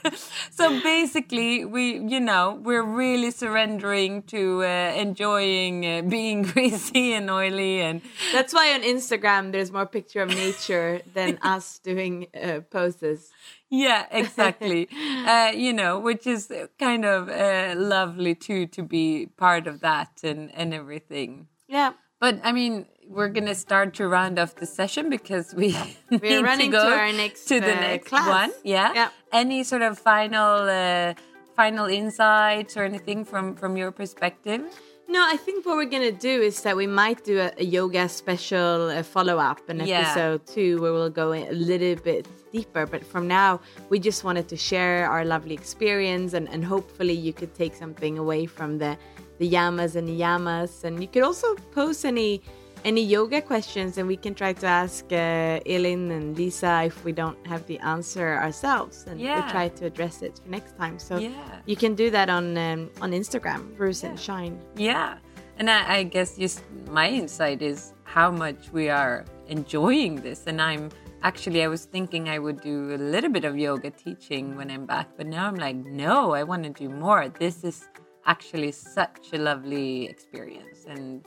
so 0.50 0.80
basically, 0.82 1.64
we, 1.64 1.98
you 1.98 2.18
know, 2.18 2.58
we're 2.60 2.82
really 2.82 3.30
surrendering 3.30 4.22
to 4.24 4.64
uh, 4.64 4.66
enjoying 4.96 5.86
uh, 5.86 6.02
being 6.02 6.42
greasy 6.52 7.12
and 7.12 7.30
oily, 7.30 7.80
and 7.80 8.02
that's 8.32 8.52
why 8.52 8.74
on 8.74 8.82
Instagram 8.82 9.52
there's 9.52 9.70
more 9.70 9.86
picture 9.86 10.22
of 10.22 10.30
nature 10.30 11.00
than 11.14 11.38
us 11.42 11.78
doing 11.78 12.26
uh, 12.34 12.60
poses. 12.70 13.30
Yeah, 13.70 14.06
exactly. 14.10 14.88
Uh, 15.26 15.52
you 15.54 15.72
know, 15.72 15.98
which 16.00 16.26
is 16.26 16.50
kind 16.78 17.04
of 17.04 17.28
uh, 17.28 17.74
lovely 17.76 18.34
too 18.34 18.66
to 18.68 18.82
be 18.82 19.26
part 19.36 19.66
of 19.66 19.80
that 19.80 20.20
and 20.24 20.50
and 20.54 20.74
everything. 20.74 21.48
Yeah. 21.68 21.92
But 22.20 22.40
I 22.42 22.52
mean, 22.52 22.86
we're 23.08 23.28
gonna 23.28 23.54
start 23.54 23.94
to 23.94 24.06
round 24.06 24.38
off 24.38 24.54
the 24.56 24.66
session 24.66 25.08
because 25.10 25.54
we 25.54 25.76
we're 26.10 26.42
running 26.42 26.70
to, 26.70 26.78
to, 26.78 26.84
our 26.84 27.12
next 27.12 27.46
to 27.46 27.60
the 27.60 27.76
uh, 27.76 27.80
next 27.80 28.08
class. 28.08 28.28
one. 28.28 28.52
Yeah. 28.64 28.92
yeah. 28.94 29.08
Any 29.32 29.64
sort 29.64 29.82
of 29.82 29.98
final 29.98 30.68
uh, 30.68 31.14
final 31.56 31.86
insights 31.86 32.76
or 32.76 32.84
anything 32.84 33.24
from 33.24 33.54
from 33.54 33.76
your 33.76 33.90
perspective? 33.90 34.62
No, 35.10 35.26
I 35.26 35.38
think 35.38 35.64
what 35.64 35.76
we're 35.76 35.86
gonna 35.86 36.12
do 36.12 36.42
is 36.42 36.60
that 36.62 36.76
we 36.76 36.86
might 36.86 37.24
do 37.24 37.40
a, 37.40 37.50
a 37.56 37.64
yoga 37.64 38.08
special 38.10 38.90
uh, 38.90 39.02
follow 39.02 39.38
up, 39.38 39.66
an 39.70 39.80
yeah. 39.80 40.00
episode 40.00 40.46
two, 40.46 40.80
where 40.82 40.92
we'll 40.92 41.08
go 41.08 41.32
a 41.32 41.50
little 41.50 41.96
bit 41.96 42.28
deeper. 42.52 42.84
But 42.86 43.04
from 43.04 43.26
now, 43.26 43.60
we 43.88 43.98
just 43.98 44.22
wanted 44.22 44.48
to 44.48 44.56
share 44.56 45.08
our 45.08 45.24
lovely 45.24 45.54
experience, 45.54 46.34
and, 46.34 46.46
and 46.50 46.62
hopefully, 46.62 47.14
you 47.14 47.32
could 47.32 47.54
take 47.54 47.74
something 47.74 48.18
away 48.18 48.44
from 48.44 48.76
the 48.76 48.98
the 49.38 49.50
yamas 49.50 49.96
and 49.96 50.08
niyamas. 50.08 50.84
And 50.84 51.00
you 51.00 51.08
could 51.08 51.22
also 51.22 51.54
post 51.72 52.04
any 52.04 52.42
any 52.88 53.04
yoga 53.04 53.40
questions 53.42 53.98
and 53.98 54.08
we 54.08 54.16
can 54.16 54.34
try 54.34 54.52
to 54.62 54.66
ask 54.66 55.04
uh, 55.12 55.74
Elin 55.74 56.10
and 56.10 56.26
Lisa 56.38 56.84
if 56.90 57.04
we 57.04 57.12
don't 57.12 57.40
have 57.46 57.62
the 57.66 57.78
answer 57.94 58.28
ourselves 58.46 59.04
and 59.06 59.20
yeah. 59.20 59.34
we'll 59.34 59.50
try 59.50 59.68
to 59.68 59.84
address 59.90 60.22
it 60.22 60.40
for 60.42 60.48
next 60.48 60.72
time. 60.78 60.98
So 60.98 61.18
yeah. 61.18 61.60
you 61.66 61.76
can 61.76 61.94
do 61.94 62.08
that 62.16 62.28
on 62.30 62.56
um, 62.56 62.90
on 63.04 63.10
Instagram, 63.12 63.60
Bruce 63.76 64.02
yeah. 64.02 64.08
and 64.10 64.18
Shine. 64.26 64.54
Yeah. 64.74 65.18
And 65.58 65.68
I, 65.68 65.80
I 65.96 66.02
guess 66.04 66.38
just 66.44 66.62
my 67.00 67.08
insight 67.10 67.60
is 67.62 67.92
how 68.04 68.30
much 68.30 68.72
we 68.72 68.88
are 68.88 69.26
enjoying 69.48 70.14
this. 70.26 70.46
And 70.46 70.62
I'm 70.62 70.88
actually, 71.22 71.64
I 71.64 71.68
was 71.68 71.84
thinking 71.84 72.28
I 72.28 72.38
would 72.38 72.60
do 72.60 72.94
a 72.94 73.00
little 73.14 73.32
bit 73.36 73.44
of 73.44 73.58
yoga 73.58 73.90
teaching 73.90 74.56
when 74.56 74.70
I'm 74.70 74.86
back, 74.86 75.08
but 75.16 75.26
now 75.26 75.46
I'm 75.48 75.56
like, 75.56 75.76
no, 75.76 76.32
I 76.32 76.42
want 76.44 76.62
to 76.64 76.70
do 76.70 76.88
more. 76.88 77.28
This 77.28 77.64
is 77.64 77.88
actually 78.24 78.72
such 78.72 79.24
a 79.32 79.38
lovely 79.38 80.06
experience. 80.06 80.86
And 80.86 81.24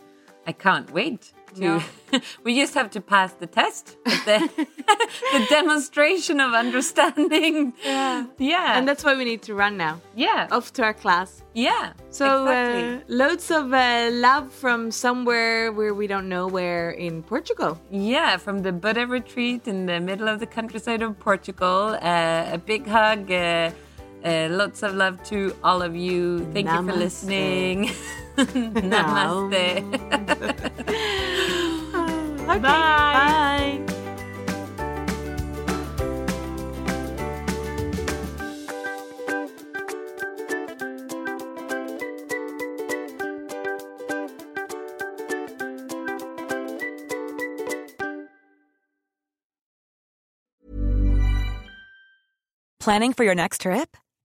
I 0.47 0.53
can't 0.53 0.91
wait 0.91 1.33
to. 1.55 1.61
No. 1.61 1.83
we 2.43 2.55
just 2.55 2.73
have 2.73 2.89
to 2.91 3.01
pass 3.01 3.33
the 3.33 3.47
test, 3.47 3.97
the, 4.05 4.49
the 5.33 5.45
demonstration 5.49 6.39
of 6.39 6.53
understanding. 6.53 7.73
Yeah, 7.83 8.25
yeah, 8.37 8.77
and 8.77 8.87
that's 8.87 9.03
why 9.03 9.15
we 9.15 9.25
need 9.25 9.41
to 9.43 9.53
run 9.53 9.77
now. 9.77 10.01
Yeah, 10.15 10.47
off 10.51 10.73
to 10.73 10.83
our 10.83 10.93
class. 10.93 11.43
Yeah, 11.53 11.93
so 12.09 12.43
exactly. 12.47 12.95
uh, 12.95 12.99
loads 13.07 13.51
of 13.51 13.73
uh, 13.73 14.09
love 14.11 14.51
from 14.51 14.91
somewhere 14.91 15.71
where 15.71 15.93
we 15.93 16.07
don't 16.07 16.29
know 16.29 16.47
where 16.47 16.91
in 16.91 17.23
Portugal. 17.23 17.79
Yeah, 17.91 18.37
from 18.37 18.59
the 18.59 18.71
Buddha 18.71 19.05
retreat 19.05 19.67
in 19.67 19.85
the 19.85 19.99
middle 19.99 20.27
of 20.27 20.39
the 20.39 20.47
countryside 20.47 21.01
of 21.01 21.19
Portugal. 21.19 21.97
Uh, 22.01 22.49
a 22.51 22.57
big 22.57 22.87
hug. 22.87 23.29
Uh, 24.23 24.47
lots 24.51 24.83
of 24.83 24.93
love 24.93 25.21
to 25.23 25.55
all 25.63 25.81
of 25.81 25.95
you. 25.95 26.45
Thank 26.53 26.67
Namaste. 26.67 26.81
you 26.81 26.87
for 26.91 26.95
listening. 26.97 27.87
Namaste. 28.37 29.55
okay, 32.41 32.45
bye. 32.45 32.59
bye. 32.59 33.21
Planning 52.81 53.13
for 53.13 53.23
your 53.23 53.35
next 53.35 53.61
trip? 53.61 53.95